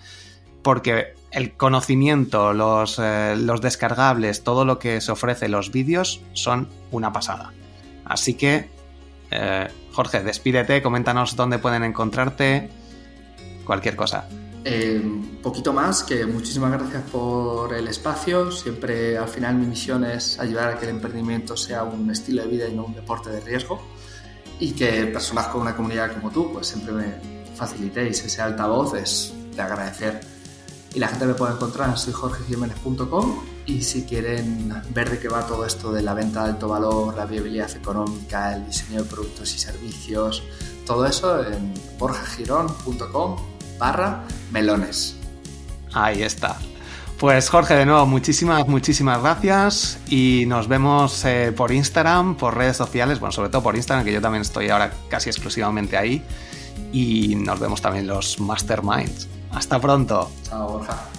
porque 0.62 1.14
el 1.32 1.54
conocimiento, 1.54 2.52
eh, 2.52 3.36
los, 3.36 3.62
descargables, 3.62 4.44
todo 4.44 4.66
lo 4.66 4.80
que 4.80 5.02
se 5.02 5.12
ofrece, 5.12 5.48
los 5.48 5.72
vídeos, 5.72 6.22
son 6.34 6.68
una 6.92 7.14
pasada. 7.14 7.54
Así 8.06 8.34
que, 8.34 8.70
eh, 9.32 9.68
Jorge, 9.92 10.24
despídete, 10.24 10.82
coméntanos 10.82 11.36
dónde 11.36 11.60
pueden 11.60 11.84
encontrarte, 11.84 12.70
cualquier 13.66 13.96
cosa. 13.96 14.28
Eh, 14.66 15.02
poquito 15.42 15.72
más, 15.72 16.04
que 16.04 16.26
muchísimas 16.26 16.72
gracias 16.72 17.04
por 17.12 17.74
el 17.74 17.88
espacio. 17.88 18.52
Siempre 18.52 19.18
al 19.18 19.28
final 19.28 19.56
mi 19.56 19.68
misión 19.68 20.04
es 20.04 20.40
ayudar 20.40 20.74
a 20.74 20.80
que 20.80 20.86
el 20.86 20.92
emprendimiento 20.92 21.56
sea 21.56 21.84
un 21.84 22.10
estilo 22.12 22.42
de 22.42 22.50
vida 22.50 22.68
y 22.68 22.74
no 22.74 22.86
un 22.86 22.96
deporte 22.96 23.30
de 23.30 23.40
riesgo. 23.40 23.82
Y 24.60 24.72
que 24.72 25.06
personas 25.06 25.48
con 25.48 25.62
una 25.62 25.76
comunidad 25.76 26.12
como 26.14 26.32
tú, 26.32 26.52
pues 26.52 26.68
siempre 26.68 26.92
me 26.92 27.14
facilitéis 27.56 28.24
ese 28.26 28.42
altavoz, 28.42 28.96
es 28.96 29.34
de 29.56 29.62
agradecer 29.62 30.39
y 30.94 31.00
la 31.00 31.08
gente 31.08 31.26
me 31.26 31.34
puede 31.34 31.54
encontrar 31.54 31.90
en 31.90 31.98
soyjorgejiménez.com 31.98 33.44
y 33.66 33.82
si 33.82 34.04
quieren 34.04 34.74
ver 34.94 35.10
de 35.12 35.20
qué 35.20 35.28
va 35.28 35.46
todo 35.46 35.66
esto 35.66 35.92
de 35.92 36.02
la 36.02 36.14
venta 36.14 36.44
de 36.44 36.52
alto 36.52 36.68
valor, 36.68 37.16
la 37.16 37.26
viabilidad 37.26 37.70
económica, 37.76 38.56
el 38.56 38.66
diseño 38.66 39.04
de 39.04 39.10
productos 39.10 39.54
y 39.54 39.60
servicios, 39.60 40.44
todo 40.86 41.06
eso 41.06 41.46
en 41.46 41.74
borjagirón.com 42.00 43.36
barra 43.78 44.24
melones. 44.52 45.16
Ahí 45.94 46.24
está. 46.24 46.58
Pues 47.20 47.50
Jorge, 47.50 47.76
de 47.76 47.86
nuevo, 47.86 48.06
muchísimas, 48.06 48.66
muchísimas 48.68 49.22
gracias 49.22 50.00
y 50.08 50.46
nos 50.48 50.70
vemos 50.70 51.26
eh, 51.26 51.52
por 51.56 51.72
Instagram, 51.72 52.36
por 52.38 52.56
redes 52.56 52.78
sociales, 52.78 53.20
bueno, 53.20 53.34
sobre 53.34 53.50
todo 53.50 53.62
por 53.62 53.76
Instagram, 53.76 54.06
que 54.06 54.14
yo 54.14 54.22
también 54.22 54.42
estoy 54.42 54.70
ahora 54.70 54.94
casi 55.10 55.30
exclusivamente 55.30 55.98
ahí 55.98 56.24
y 56.94 57.36
nos 57.36 57.60
vemos 57.60 57.82
también 57.82 58.08
los 58.08 58.40
masterminds. 58.40 59.28
Hasta 59.52 59.80
pronto. 59.80 60.30
Chao, 60.44 60.72
Borja. 60.72 61.19